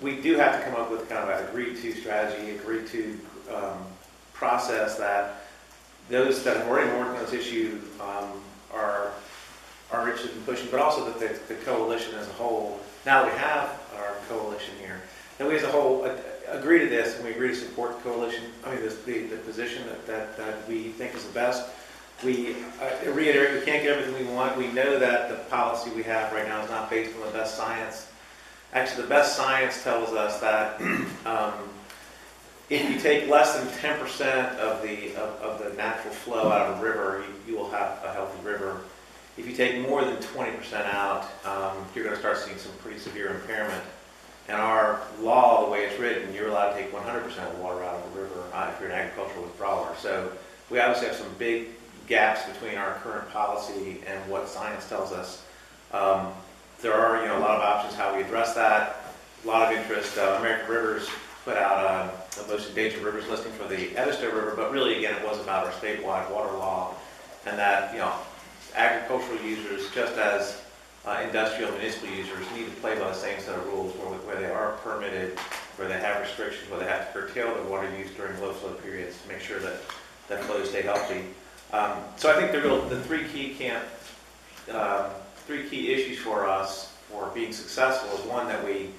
We 0.00 0.20
do 0.20 0.36
have 0.36 0.58
to 0.58 0.64
come 0.64 0.80
up 0.80 0.90
with 0.90 1.08
kind 1.08 1.28
of 1.28 1.38
an 1.38 1.48
agreed-to 1.48 1.92
strategy, 1.92 2.52
agreed-to 2.52 3.18
um, 3.54 3.84
process 4.32 4.96
that 4.96 5.39
those 6.10 6.42
that 6.44 6.56
have 6.56 6.68
already 6.68 6.90
working 6.90 7.14
on 7.14 7.24
this 7.24 7.32
issue 7.32 7.80
um, 8.00 8.40
are 8.72 9.12
are 9.92 10.08
interested 10.08 10.36
in 10.36 10.42
pushing, 10.42 10.68
but 10.70 10.80
also 10.80 11.04
that 11.04 11.18
the, 11.18 11.54
the 11.54 11.60
coalition 11.62 12.14
as 12.14 12.28
a 12.28 12.32
whole, 12.32 12.78
now 13.04 13.24
that 13.24 13.32
we 13.32 13.38
have 13.38 13.80
our 13.96 14.14
coalition 14.28 14.74
here, 14.78 15.00
that 15.38 15.48
we 15.48 15.56
as 15.56 15.62
a 15.62 15.68
whole 15.68 16.08
agree 16.48 16.80
to 16.80 16.86
this 16.86 17.16
and 17.16 17.24
we 17.24 17.32
agree 17.32 17.48
to 17.48 17.54
support 17.54 17.96
the 17.96 18.10
coalition, 18.10 18.44
I 18.64 18.74
mean, 18.74 18.82
this, 18.82 19.02
the, 19.02 19.22
the 19.26 19.36
position 19.38 19.84
that, 19.86 20.06
that, 20.06 20.36
that 20.36 20.68
we 20.68 20.90
think 20.90 21.14
is 21.14 21.24
the 21.24 21.32
best. 21.32 21.68
We 22.24 22.54
uh, 22.80 23.10
reiterate, 23.12 23.58
we 23.58 23.64
can't 23.64 23.82
get 23.82 23.98
everything 23.98 24.26
we 24.26 24.32
want. 24.32 24.56
We 24.56 24.68
know 24.68 24.98
that 24.98 25.30
the 25.30 25.36
policy 25.50 25.90
we 25.90 26.02
have 26.04 26.32
right 26.32 26.46
now 26.46 26.62
is 26.62 26.70
not 26.70 26.90
based 26.90 27.16
on 27.16 27.22
the 27.22 27.32
best 27.32 27.56
science. 27.56 28.08
Actually, 28.74 29.02
the 29.02 29.08
best 29.08 29.36
science 29.36 29.82
tells 29.82 30.10
us 30.10 30.38
that 30.40 30.80
um, 31.26 31.54
if 32.70 32.88
you 32.88 33.00
take 33.00 33.28
less 33.28 33.58
than 33.58 33.66
10% 33.66 34.56
of 34.58 34.80
the, 34.82 35.10
of, 35.16 35.42
of, 35.42 35.58
the 35.58 35.76
natural 35.76 36.14
flow 36.14 36.52
out 36.52 36.70
of 36.70 36.78
a 36.78 36.82
river, 36.82 37.24
you, 37.26 37.52
you, 37.52 37.58
will 37.58 37.68
have 37.70 38.00
a 38.04 38.12
healthy 38.12 38.40
river. 38.46 38.80
If 39.36 39.48
you 39.48 39.56
take 39.56 39.86
more 39.88 40.04
than 40.04 40.16
20% 40.18 40.72
out, 40.94 41.24
um, 41.44 41.84
you're 41.94 42.04
going 42.04 42.14
to 42.14 42.20
start 42.20 42.38
seeing 42.38 42.56
some 42.58 42.70
pretty 42.78 43.00
severe 43.00 43.34
impairment. 43.34 43.82
And 44.48 44.56
our 44.56 45.00
law, 45.20 45.64
the 45.64 45.70
way 45.70 45.84
it's 45.84 45.98
written, 45.98 46.32
you're 46.32 46.48
allowed 46.48 46.74
to 46.74 46.80
take 46.80 46.92
100% 46.92 47.24
of 47.24 47.56
the 47.56 47.62
water 47.62 47.82
out 47.82 47.96
of 47.96 48.16
a 48.16 48.20
river 48.20 48.44
uh, 48.52 48.70
if 48.72 48.80
you're 48.80 48.90
an 48.90 48.96
agricultural 48.96 49.42
withdrawer. 49.42 49.92
So 49.98 50.30
we 50.70 50.78
obviously 50.78 51.08
have 51.08 51.16
some 51.16 51.32
big 51.38 51.68
gaps 52.06 52.48
between 52.52 52.78
our 52.78 52.94
current 53.02 53.28
policy 53.30 54.00
and 54.06 54.30
what 54.30 54.48
science 54.48 54.88
tells 54.88 55.12
us. 55.12 55.44
Um, 55.92 56.32
there 56.82 56.94
are, 56.94 57.20
you 57.20 57.26
know, 57.26 57.38
a 57.38 57.40
lot 57.40 57.56
of 57.56 57.62
options 57.62 57.94
how 57.94 58.14
we 58.14 58.22
address 58.22 58.54
that. 58.54 58.96
A 59.44 59.46
lot 59.46 59.72
of 59.72 59.78
interest. 59.78 60.16
Uh, 60.18 60.36
American 60.38 60.70
Rivers 60.70 61.08
put 61.44 61.56
out 61.56 61.84
uh, 61.84 62.10
the 62.36 62.46
most 62.46 62.68
endangered 62.68 63.02
rivers 63.02 63.28
listing 63.28 63.52
for 63.52 63.66
the 63.66 63.96
Edisto 63.96 64.26
River, 64.26 64.54
but 64.56 64.70
really, 64.70 64.98
again, 64.98 65.14
it 65.14 65.24
was 65.24 65.40
about 65.40 65.66
our 65.66 65.72
statewide 65.72 66.30
water 66.30 66.52
law, 66.56 66.94
and 67.46 67.58
that 67.58 67.92
you 67.92 67.98
know, 67.98 68.12
agricultural 68.74 69.40
users, 69.42 69.90
just 69.92 70.16
as 70.16 70.62
uh, 71.06 71.20
industrial 71.24 71.70
municipal 71.72 72.08
users 72.08 72.46
need 72.54 72.66
to 72.66 72.76
play 72.80 72.94
by 72.94 73.08
the 73.08 73.14
same 73.14 73.40
set 73.40 73.56
of 73.56 73.66
rules 73.66 73.92
where, 73.96 74.08
where 74.20 74.36
they 74.36 74.50
are 74.50 74.72
permitted, 74.82 75.38
where 75.76 75.88
they 75.88 75.98
have 75.98 76.20
restrictions, 76.20 76.70
where 76.70 76.78
they 76.78 76.86
have 76.86 77.12
to 77.12 77.20
curtail 77.20 77.54
their 77.54 77.64
water 77.64 77.88
use 77.98 78.10
during 78.16 78.38
low 78.40 78.52
flow 78.52 78.72
periods 78.74 79.20
to 79.22 79.28
make 79.28 79.40
sure 79.40 79.58
that, 79.58 79.80
that 80.28 80.44
flows 80.44 80.68
stay 80.68 80.82
healthy. 80.82 81.24
Um, 81.72 81.98
so 82.16 82.30
I 82.30 82.34
think 82.34 82.52
the 82.52 82.60
real, 82.60 82.82
the 82.88 83.00
three 83.00 83.26
key 83.28 83.54
camp, 83.54 83.84
um, 84.72 85.06
three 85.46 85.68
key 85.68 85.92
issues 85.92 86.18
for 86.18 86.46
us 86.46 86.92
for 87.08 87.30
being 87.34 87.52
successful 87.52 88.16
is 88.18 88.24
one 88.26 88.46
that 88.48 88.64
we 88.64 88.90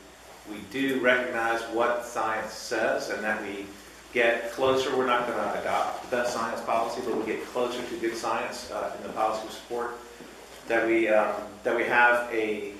we 0.49 0.57
do 0.71 0.99
recognize 0.99 1.61
what 1.73 2.05
science 2.05 2.53
says 2.53 3.09
and 3.09 3.23
that 3.23 3.41
we 3.41 3.65
get 4.13 4.51
closer. 4.51 4.95
We're 4.95 5.05
not 5.05 5.27
going 5.27 5.37
to 5.37 5.61
adopt 5.61 6.09
the 6.09 6.17
best 6.17 6.33
science 6.33 6.61
policy, 6.61 7.01
but 7.05 7.17
we 7.17 7.25
get 7.25 7.45
closer 7.47 7.81
to 7.81 7.97
good 7.97 8.15
science 8.15 8.71
uh, 8.71 8.95
in 8.97 9.03
the 9.03 9.13
policy 9.13 9.47
support. 9.49 9.97
That 10.67 10.87
we 10.87 11.09
um, 11.09 11.35
that 11.63 11.75
we 11.75 11.83
have 11.83 12.31
a 12.31 12.73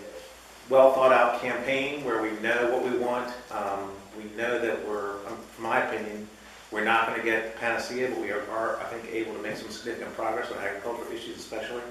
well 0.70 0.94
thought 0.94 1.12
out 1.12 1.42
campaign 1.42 2.04
where 2.04 2.22
we 2.22 2.32
know 2.40 2.72
what 2.72 2.84
we 2.84 2.98
want. 2.98 3.34
Um, 3.52 3.92
we 4.18 4.24
know 4.36 4.60
that 4.60 4.88
we're, 4.88 5.16
um, 5.28 5.38
from 5.56 5.64
my 5.64 5.80
opinion, 5.84 6.28
we're 6.72 6.84
not 6.84 7.08
going 7.08 7.20
to 7.20 7.26
get 7.26 7.58
panacea, 7.58 8.10
but 8.10 8.22
we 8.22 8.32
are, 8.32 8.44
are, 8.50 8.80
I 8.80 8.84
think, 8.86 9.14
able 9.14 9.34
to 9.34 9.42
make 9.42 9.58
some 9.58 9.70
significant 9.70 10.16
progress 10.16 10.52
on 10.52 10.58
agricultural 10.60 11.12
issues, 11.12 11.38
especially. 11.38 11.82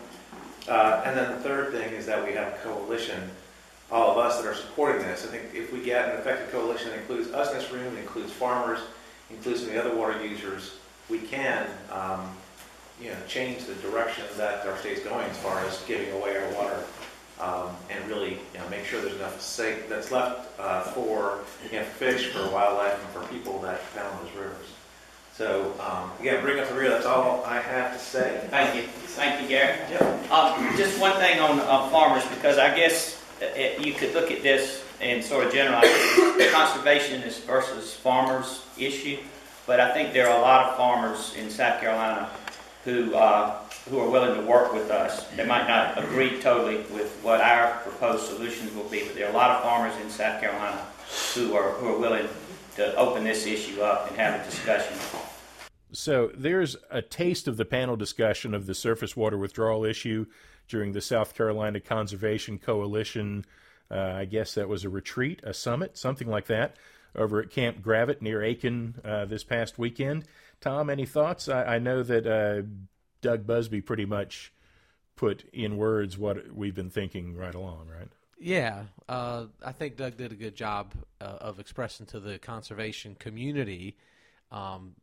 Uh, 0.69 1.03
and 1.05 1.17
then 1.17 1.31
the 1.33 1.39
third 1.39 1.73
thing 1.73 1.93
is 1.93 2.07
that 2.07 2.25
we 2.25 2.33
have 2.33 2.53
a 2.53 2.57
coalition 2.59 3.31
all 3.90 4.12
of 4.12 4.18
us 4.18 4.40
that 4.40 4.46
are 4.46 4.55
supporting 4.55 5.03
this. 5.03 5.24
I 5.24 5.29
think 5.29 5.55
if 5.55 5.72
we 5.72 5.81
get 5.81 6.11
an 6.11 6.16
effective 6.20 6.50
coalition 6.53 6.90
that 6.90 6.98
includes 7.00 7.31
us 7.33 7.50
in 7.50 7.59
this 7.59 7.70
room, 7.72 7.96
includes 7.96 8.33
farmers, 8.33 8.81
includes 9.31 9.61
some 9.61 9.68
of 9.68 9.74
the 9.74 9.81
other 9.85 9.94
water 9.96 10.24
users, 10.24 10.74
we 11.09 11.18
can, 11.18 11.66
um, 11.90 12.31
you 13.00 13.09
know, 13.09 13.16
change 13.26 13.64
the 13.64 13.74
direction 13.76 14.24
that 14.37 14.66
our 14.66 14.76
state's 14.79 15.03
going 15.03 15.29
as 15.29 15.37
far 15.38 15.59
as 15.64 15.83
giving 15.87 16.12
away 16.12 16.37
our 16.37 16.53
water, 16.55 16.85
um, 17.40 17.76
and 17.90 18.07
really, 18.09 18.38
you 18.53 18.59
know, 18.59 18.68
make 18.68 18.85
sure 18.85 19.00
there's 19.00 19.16
enough 19.16 19.40
safe 19.40 19.88
that's 19.88 20.12
left 20.12 20.48
uh, 20.61 20.83
for, 20.83 21.38
you 21.72 21.79
know, 21.79 21.85
fish, 21.85 22.26
for 22.29 22.48
wildlife, 22.50 23.03
and 23.03 23.09
for 23.12 23.33
people 23.33 23.59
that 23.61 23.81
on 23.96 24.24
those 24.24 24.35
rivers. 24.37 24.66
So, 25.35 25.72
um, 25.81 26.11
again, 26.20 26.42
bring 26.42 26.61
up 26.61 26.68
the 26.68 26.74
rear. 26.74 26.90
That's 26.90 27.07
all 27.07 27.42
I 27.46 27.61
have 27.61 27.94
to 27.94 27.98
say. 27.98 28.46
Thank 28.50 28.76
you. 28.76 28.83
Thank 28.83 29.40
you, 29.40 29.48
Gary. 29.48 29.79
Um, 30.31 30.76
just 30.76 31.00
one 31.00 31.16
thing 31.18 31.40
on 31.40 31.61
uh, 31.61 31.88
farmers, 31.88 32.26
because 32.26 32.59
I 32.59 32.76
guess 32.76 33.20
it, 33.40 33.85
you 33.85 33.92
could 33.92 34.14
look 34.14 34.31
at 34.31 34.42
this 34.42 34.85
and 35.00 35.24
sort 35.24 35.46
of 35.46 35.53
generalize 35.53 35.90
conservation 36.53 37.22
versus 37.46 37.94
farmers 37.94 38.66
issue, 38.79 39.18
but 39.66 39.81
I 39.81 39.92
think 39.92 40.12
there 40.12 40.29
are 40.29 40.38
a 40.38 40.42
lot 40.42 40.66
of 40.66 40.76
farmers 40.76 41.35
in 41.37 41.50
South 41.50 41.81
Carolina 41.81 42.31
who 42.85 43.14
uh, 43.14 43.59
who 43.88 43.98
are 43.98 44.09
willing 44.09 44.35
to 44.35 44.46
work 44.46 44.72
with 44.72 44.90
us. 44.90 45.26
They 45.37 45.46
might 45.46 45.66
not 45.66 46.03
agree 46.03 46.40
totally 46.40 46.79
with 46.94 47.18
what 47.22 47.40
our 47.40 47.79
proposed 47.79 48.26
solutions 48.26 48.74
will 48.74 48.88
be, 48.88 49.05
but 49.05 49.14
there 49.14 49.26
are 49.26 49.31
a 49.31 49.37
lot 49.37 49.50
of 49.50 49.62
farmers 49.62 49.94
in 50.03 50.11
South 50.11 50.40
Carolina 50.40 50.87
who 51.35 51.55
are 51.55 51.70
who 51.72 51.88
are 51.88 51.98
willing 51.98 52.29
to 52.76 52.94
open 52.96 53.24
this 53.24 53.46
issue 53.46 53.81
up 53.81 54.09
and 54.09 54.16
have 54.16 54.40
a 54.40 54.44
discussion. 54.44 54.96
So 55.92 56.31
there's 56.35 56.76
a 56.90 57.03
taste 57.03 57.48
of 57.48 57.57
the 57.57 57.64
panel 57.64 57.96
discussion 57.96 58.55
of 58.55 58.66
the 58.66 58.74
surface 58.74 59.16
water 59.16 59.37
withdrawal 59.37 59.85
issue 59.85 60.26
during 60.71 60.93
the 60.93 61.01
South 61.01 61.35
Carolina 61.35 61.81
Conservation 61.81 62.59
Coalition. 62.59 63.45
Uh, 63.91 64.15
I 64.17 64.25
guess 64.25 64.55
that 64.55 64.69
was 64.69 64.85
a 64.85 64.89
retreat, 64.89 65.41
a 65.43 65.53
summit, 65.53 65.99
something 65.99 66.29
like 66.29 66.47
that, 66.47 66.77
over 67.15 67.41
at 67.41 67.51
Camp 67.51 67.83
Gravatt 67.83 68.23
near 68.23 68.43
Aiken 68.43 68.95
uh, 69.05 69.25
this 69.25 69.45
past 69.45 69.79
weekend. 69.79 70.25
Tom, 70.61 70.89
any 70.89 71.07
thoughts? 71.07 71.49
I, 71.49 71.75
I 71.75 71.79
know 71.79 72.03
that 72.03 72.27
uh, 72.27 72.63
Doug 73.21 73.47
Busby 73.47 73.81
pretty 73.81 74.05
much 74.05 74.53
put 75.17 75.45
in 75.53 75.77
words 75.77 76.17
what 76.17 76.55
we've 76.55 76.75
been 76.75 76.91
thinking 76.91 77.37
right 77.37 77.55
along, 77.55 77.89
right? 77.89 78.09
Yeah, 78.39 78.85
uh, 79.09 79.47
I 79.63 79.73
think 79.73 79.97
Doug 79.97 80.17
did 80.17 80.33
a 80.33 80.37
good 80.37 80.55
job 80.55 80.95
uh, 81.21 81.25
of 81.41 81.61
expressing 81.61 82.07
to 82.07 82.21
the 82.21 82.39
conservation 82.39 83.15
community 83.17 83.99
um, 84.51 84.95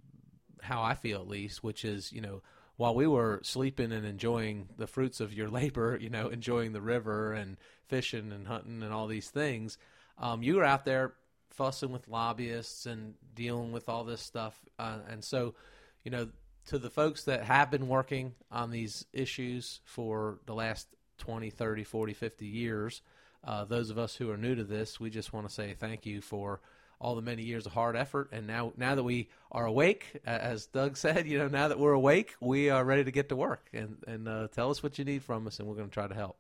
how 0.62 0.82
I 0.82 0.96
feel, 0.96 1.22
at 1.22 1.28
least, 1.28 1.64
which 1.64 1.86
is, 1.86 2.12
you 2.12 2.22
know, 2.22 2.42
while 2.78 2.96
we 2.96 3.08
were 3.08 3.42
sleeping 3.44 3.92
and 3.92 4.06
enjoying 4.06 4.70
the 4.78 4.88
fruits 4.88 5.20
of 5.20 5.34
your 5.34 5.50
labor, 5.60 5.98
you 6.00 6.10
know, 6.10 6.30
enjoying 6.30 6.74
the 6.74 6.82
river 6.82 7.34
and 7.34 7.58
fishing 7.88 8.32
and 8.32 8.48
hunting 8.48 8.82
and 8.82 8.94
all 8.94 9.08
these 9.08 9.30
things, 9.30 9.78
um, 10.18 10.42
you 10.42 10.56
were 10.56 10.64
out 10.64 10.86
there 10.86 11.14
fussing 11.50 11.92
with 11.92 12.08
lobbyists 12.08 12.86
and 12.86 13.16
dealing 13.34 13.72
with 13.72 13.90
all 13.90 14.04
this 14.04 14.22
stuff. 14.22 14.58
Uh, 14.78 15.00
and 15.10 15.24
so, 15.24 15.56
you 16.04 16.12
know, 16.12 16.30
to 16.68 16.78
the 16.78 16.90
folks 16.90 17.24
that 17.24 17.44
have 17.44 17.72
been 17.72 17.88
working 17.88 18.34
on 18.52 18.72
these 18.72 19.06
issues 19.14 19.80
for 19.86 20.40
the 20.46 20.54
last 20.54 20.88
20, 21.18 21.50
30, 21.50 21.84
40, 21.84 22.14
50 22.14 22.46
years, 22.46 23.02
uh, 23.44 23.66
those 23.66 23.90
of 23.90 23.98
us 23.98 24.16
who 24.16 24.30
are 24.30 24.38
new 24.38 24.54
to 24.54 24.64
this, 24.64 25.00
we 25.00 25.10
just 25.10 25.34
want 25.34 25.48
to 25.48 25.54
say 25.54 25.74
thank 25.74 26.06
you 26.06 26.22
for 26.22 26.60
all 27.00 27.16
the 27.16 27.22
many 27.22 27.44
years 27.44 27.66
of 27.66 27.74
hard 27.74 27.96
effort. 27.96 28.30
And 28.32 28.48
now, 28.48 28.74
now 28.78 28.96
that 28.96 29.04
we 29.04 29.30
are 29.52 29.66
awake, 29.66 30.20
as 30.26 30.66
Doug 30.66 30.98
said, 31.04 31.28
you 31.28 31.38
know, 31.38 31.48
now 31.48 31.68
that 31.68 31.80
we're 31.80 31.94
awake, 31.94 32.36
we 32.40 32.70
are 32.70 32.84
ready 32.84 33.04
to 33.04 33.12
get 33.12 33.30
to 33.30 33.36
work 33.36 33.70
and 33.74 33.98
and 34.08 34.28
uh, 34.28 34.48
tell 34.50 34.70
us 34.70 34.82
what 34.82 34.98
you 34.98 35.06
need 35.06 35.24
from 35.24 35.48
us, 35.48 35.60
and 35.60 35.68
we're 35.68 35.76
going 35.76 35.90
to 35.90 35.94
try 35.94 36.08
to 36.08 36.16
help. 36.16 36.38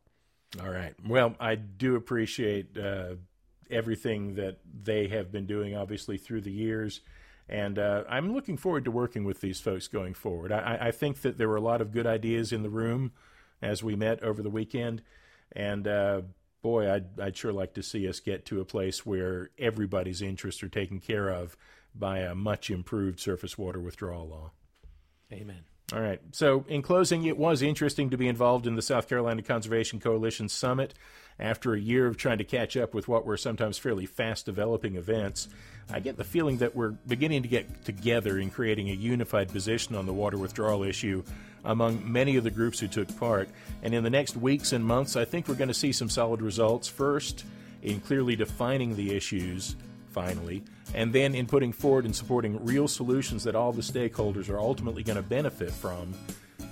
All 0.61 0.69
right. 0.69 0.93
Well, 1.05 1.35
I 1.39 1.55
do 1.55 1.95
appreciate 1.95 2.77
uh, 2.77 3.15
everything 3.69 4.35
that 4.35 4.59
they 4.83 5.07
have 5.07 5.31
been 5.31 5.45
doing, 5.45 5.75
obviously 5.75 6.17
through 6.17 6.41
the 6.41 6.51
years. 6.51 7.01
And 7.49 7.79
uh, 7.79 8.03
I'm 8.09 8.33
looking 8.33 8.57
forward 8.57 8.85
to 8.85 8.91
working 8.91 9.23
with 9.23 9.41
these 9.41 9.59
folks 9.59 9.87
going 9.87 10.13
forward. 10.13 10.51
I, 10.51 10.77
I, 10.81 10.91
think 10.91 11.21
that 11.21 11.37
there 11.37 11.47
were 11.47 11.55
a 11.55 11.61
lot 11.61 11.79
of 11.79 11.93
good 11.93 12.05
ideas 12.05 12.51
in 12.51 12.61
the 12.61 12.69
room 12.69 13.13
as 13.61 13.81
we 13.81 13.95
met 13.95 14.21
over 14.21 14.41
the 14.41 14.49
weekend. 14.49 15.01
And 15.53 15.87
uh, 15.87 16.21
boy, 16.61 16.91
I'd, 16.91 17.19
I'd 17.19 17.37
sure 17.37 17.53
like 17.53 17.73
to 17.75 17.83
see 17.83 18.07
us 18.07 18.19
get 18.19 18.45
to 18.47 18.61
a 18.61 18.65
place 18.65 19.05
where 19.05 19.51
everybody's 19.57 20.21
interests 20.21 20.63
are 20.63 20.69
taken 20.69 20.99
care 20.99 21.29
of 21.29 21.55
by 21.95 22.19
a 22.19 22.35
much 22.35 22.69
improved 22.69 23.19
surface 23.19 23.57
water 23.57 23.79
withdrawal 23.79 24.27
law. 24.27 24.51
Amen. 25.31 25.63
All 25.93 26.01
right. 26.01 26.19
So, 26.33 26.65
in 26.67 26.81
closing, 26.81 27.23
it 27.23 27.37
was 27.37 27.61
interesting 27.61 28.09
to 28.09 28.17
be 28.17 28.27
involved 28.27 28.67
in 28.67 28.75
the 28.75 28.81
South 28.81 29.07
Carolina 29.07 29.41
Conservation 29.41 30.01
Coalition 30.01 30.49
Summit. 30.49 30.93
After 31.39 31.73
a 31.73 31.79
year 31.79 32.07
of 32.07 32.17
trying 32.17 32.39
to 32.39 32.43
catch 32.43 32.75
up 32.75 32.93
with 32.93 33.07
what 33.07 33.25
were 33.25 33.37
sometimes 33.37 33.77
fairly 33.77 34.05
fast 34.05 34.45
developing 34.45 34.95
events, 34.95 35.47
I 35.89 36.01
get 36.01 36.17
the 36.17 36.25
feeling 36.25 36.57
that 36.57 36.75
we're 36.75 36.89
beginning 36.89 37.43
to 37.43 37.47
get 37.47 37.85
together 37.85 38.37
in 38.37 38.49
creating 38.49 38.89
a 38.89 38.93
unified 38.93 39.49
position 39.49 39.95
on 39.95 40.05
the 40.05 40.13
water 40.13 40.37
withdrawal 40.37 40.83
issue 40.83 41.23
among 41.63 42.11
many 42.11 42.35
of 42.35 42.43
the 42.43 42.51
groups 42.51 42.79
who 42.79 42.87
took 42.87 43.17
part. 43.17 43.47
And 43.81 43.93
in 43.93 44.03
the 44.03 44.09
next 44.09 44.35
weeks 44.35 44.73
and 44.73 44.83
months, 44.83 45.15
I 45.15 45.23
think 45.23 45.47
we're 45.47 45.55
going 45.55 45.67
to 45.69 45.73
see 45.73 45.93
some 45.93 46.09
solid 46.09 46.41
results. 46.41 46.89
First, 46.89 47.45
in 47.81 48.01
clearly 48.01 48.35
defining 48.35 48.95
the 48.97 49.15
issues, 49.15 49.77
finally, 50.17 50.63
and 50.95 51.13
then 51.13 51.35
in 51.35 51.45
putting 51.45 51.71
forward 51.71 52.03
and 52.03 52.15
supporting 52.15 52.65
real 52.65 52.87
solutions 52.87 53.43
that 53.43 53.55
all 53.55 53.71
the 53.71 53.83
stakeholders 53.83 54.49
are 54.49 54.57
ultimately 54.57 55.03
going 55.03 55.15
to 55.15 55.21
benefit 55.21 55.69
from 55.69 56.11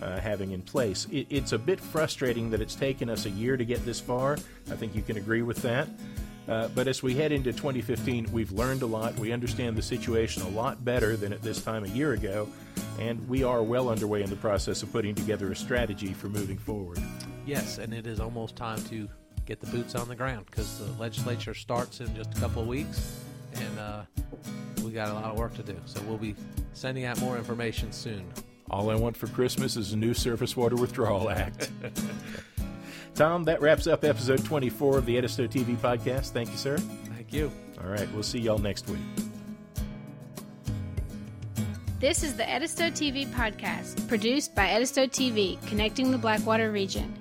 uh, 0.01 0.19
having 0.19 0.51
in 0.51 0.63
place. 0.63 1.05
It, 1.11 1.27
it's 1.29 1.51
a 1.51 1.59
bit 1.59 1.79
frustrating 1.79 2.49
that 2.49 2.59
it's 2.59 2.73
taken 2.73 3.07
us 3.07 3.27
a 3.27 3.29
year 3.29 3.55
to 3.55 3.63
get 3.63 3.85
this 3.85 3.99
far. 3.99 4.33
I 4.71 4.75
think 4.75 4.95
you 4.95 5.03
can 5.03 5.17
agree 5.17 5.43
with 5.43 5.61
that. 5.61 5.87
Uh, 6.47 6.69
but 6.69 6.87
as 6.87 7.03
we 7.03 7.13
head 7.13 7.31
into 7.31 7.53
2015, 7.53 8.31
we've 8.31 8.51
learned 8.51 8.81
a 8.81 8.87
lot. 8.87 9.15
We 9.19 9.31
understand 9.31 9.77
the 9.77 9.83
situation 9.83 10.41
a 10.41 10.49
lot 10.49 10.83
better 10.83 11.15
than 11.15 11.31
at 11.31 11.43
this 11.43 11.61
time 11.61 11.83
a 11.83 11.89
year 11.89 12.13
ago, 12.13 12.47
and 12.99 13.27
we 13.29 13.43
are 13.43 13.61
well 13.61 13.89
underway 13.89 14.23
in 14.23 14.29
the 14.31 14.35
process 14.37 14.81
of 14.81 14.91
putting 14.91 15.13
together 15.13 15.51
a 15.51 15.55
strategy 15.55 16.13
for 16.13 16.29
moving 16.29 16.57
forward. 16.57 16.97
Yes, 17.45 17.77
and 17.77 17.93
it 17.93 18.07
is 18.07 18.19
almost 18.19 18.55
time 18.55 18.81
to 18.85 19.07
get 19.45 19.59
the 19.59 19.67
boots 19.67 19.93
on 19.93 20.07
the 20.07 20.15
ground 20.15 20.47
because 20.47 20.79
the 20.79 20.91
legislature 20.99 21.53
starts 21.53 21.99
in 21.99 22.15
just 22.15 22.35
a 22.35 22.41
couple 22.41 22.63
of 22.63 22.67
weeks, 22.67 23.24
and 23.55 23.79
uh, 23.79 24.01
we 24.83 24.91
got 24.91 25.09
a 25.09 25.13
lot 25.13 25.25
of 25.25 25.37
work 25.37 25.53
to 25.55 25.63
do. 25.63 25.75
So 25.85 26.01
we'll 26.01 26.17
be 26.17 26.35
sending 26.73 27.05
out 27.05 27.19
more 27.19 27.37
information 27.37 27.91
soon. 27.91 28.25
All 28.69 28.89
I 28.89 28.95
want 28.95 29.15
for 29.15 29.27
Christmas 29.27 29.77
is 29.77 29.93
a 29.93 29.97
new 29.97 30.13
Surface 30.13 30.57
Water 30.57 30.75
Withdrawal 30.75 31.29
Act. 31.29 31.71
Tom, 33.15 33.43
that 33.45 33.61
wraps 33.61 33.87
up 33.87 34.03
episode 34.03 34.43
24 34.43 34.97
of 34.97 35.05
the 35.05 35.17
Edisto 35.17 35.47
TV 35.47 35.77
podcast. 35.77 36.31
Thank 36.31 36.51
you, 36.51 36.57
sir. 36.57 36.77
Thank 36.77 37.31
you. 37.31 37.51
All 37.81 37.89
right, 37.89 38.11
we'll 38.13 38.23
see 38.23 38.39
y'all 38.39 38.57
next 38.57 38.89
week. 38.89 38.99
This 41.99 42.23
is 42.23 42.35
the 42.35 42.47
Edisto 42.49 42.89
TV 42.89 43.25
podcast, 43.27 44.05
produced 44.09 44.53
by 44.53 44.67
Edisto 44.67 45.05
TV, 45.05 45.65
connecting 45.67 46.11
the 46.11 46.17
Blackwater 46.17 46.71
region. 46.71 47.13